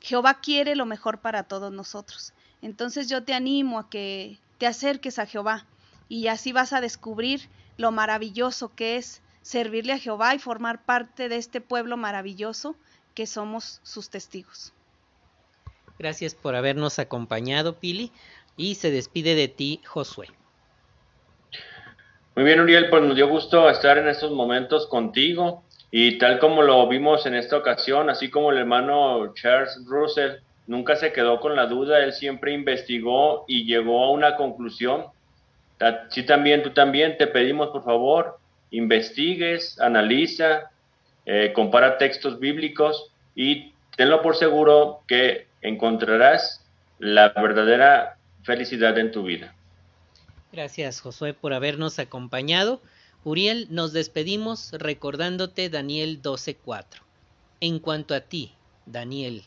Jehová 0.00 0.40
quiere 0.40 0.76
lo 0.76 0.86
mejor 0.86 1.18
para 1.18 1.42
todos 1.42 1.72
nosotros. 1.72 2.32
Entonces 2.62 3.08
yo 3.08 3.24
te 3.24 3.34
animo 3.34 3.78
a 3.78 3.90
que 3.90 4.38
te 4.58 4.66
acerques 4.66 5.18
a 5.18 5.26
Jehová 5.26 5.66
y 6.08 6.28
así 6.28 6.52
vas 6.52 6.72
a 6.72 6.80
descubrir 6.80 7.48
lo 7.76 7.92
maravilloso 7.92 8.74
que 8.74 8.96
es 8.96 9.20
servirle 9.42 9.92
a 9.92 9.98
Jehová 9.98 10.34
y 10.34 10.38
formar 10.38 10.84
parte 10.84 11.28
de 11.28 11.36
este 11.36 11.60
pueblo 11.60 11.96
maravilloso 11.96 12.76
que 13.14 13.26
somos 13.26 13.80
sus 13.82 14.10
testigos. 14.10 14.72
Gracias 15.98 16.34
por 16.34 16.54
habernos 16.54 16.98
acompañado, 16.98 17.78
Pili, 17.78 18.12
y 18.56 18.76
se 18.76 18.90
despide 18.90 19.34
de 19.34 19.48
ti, 19.48 19.80
Josué. 19.84 20.28
Muy 22.34 22.44
bien, 22.44 22.60
Uriel, 22.60 22.90
pues 22.90 23.02
nos 23.02 23.16
dio 23.16 23.28
gusto 23.28 23.70
estar 23.70 23.96
en 23.96 24.08
estos 24.08 24.30
momentos 24.30 24.86
contigo 24.88 25.62
y 25.90 26.18
tal 26.18 26.38
como 26.38 26.62
lo 26.62 26.86
vimos 26.88 27.24
en 27.26 27.34
esta 27.34 27.56
ocasión, 27.56 28.10
así 28.10 28.28
como 28.28 28.50
el 28.50 28.58
hermano 28.58 29.32
Charles 29.34 29.82
Russell 29.86 30.40
nunca 30.66 30.96
se 30.96 31.12
quedó 31.12 31.40
con 31.40 31.56
la 31.56 31.66
duda, 31.66 32.02
él 32.02 32.12
siempre 32.12 32.52
investigó 32.52 33.44
y 33.48 33.64
llegó 33.64 34.04
a 34.04 34.10
una 34.10 34.36
conclusión. 34.36 35.06
Sí, 36.10 36.24
también, 36.24 36.62
tú 36.62 36.70
también 36.70 37.16
te 37.16 37.26
pedimos, 37.26 37.68
por 37.68 37.84
favor, 37.84 38.38
investigues, 38.70 39.80
analiza, 39.80 40.70
eh, 41.24 41.52
compara 41.54 41.98
textos 41.98 42.38
bíblicos 42.38 43.10
y 43.34 43.72
tenlo 43.96 44.22
por 44.22 44.36
seguro 44.36 45.00
que 45.06 45.46
encontrarás 45.62 46.64
la 46.98 47.28
verdadera 47.28 48.15
felicidad 48.46 48.96
en 48.96 49.10
tu 49.10 49.24
vida. 49.24 49.54
Gracias 50.52 51.00
Josué 51.00 51.34
por 51.34 51.52
habernos 51.52 51.98
acompañado. 51.98 52.80
Uriel, 53.24 53.66
nos 53.70 53.92
despedimos 53.92 54.70
recordándote 54.72 55.68
Daniel 55.68 56.22
12:4. 56.22 57.02
En 57.60 57.80
cuanto 57.80 58.14
a 58.14 58.20
ti, 58.20 58.52
Daniel, 58.86 59.42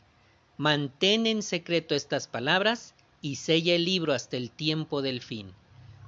mantén 0.58 1.26
en 1.26 1.42
secreto 1.42 1.96
estas 1.96 2.28
palabras 2.28 2.94
y 3.22 3.38
sella 3.38 3.74
el 3.74 3.86
libro 3.86 4.14
hasta 4.14 4.36
el 4.36 4.52
tiempo 4.52 5.02
del 5.02 5.22
fin. 5.22 5.54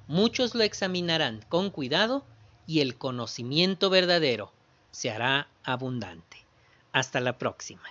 Muchos 0.07 0.53
lo 0.53 0.63
examinarán 0.63 1.45
con 1.47 1.69
cuidado 1.69 2.25
y 2.67 2.81
el 2.81 2.97
conocimiento 2.97 3.89
verdadero 3.89 4.51
se 4.91 5.09
hará 5.09 5.47
abundante. 5.63 6.37
Hasta 6.91 7.21
la 7.21 7.37
próxima. 7.37 7.83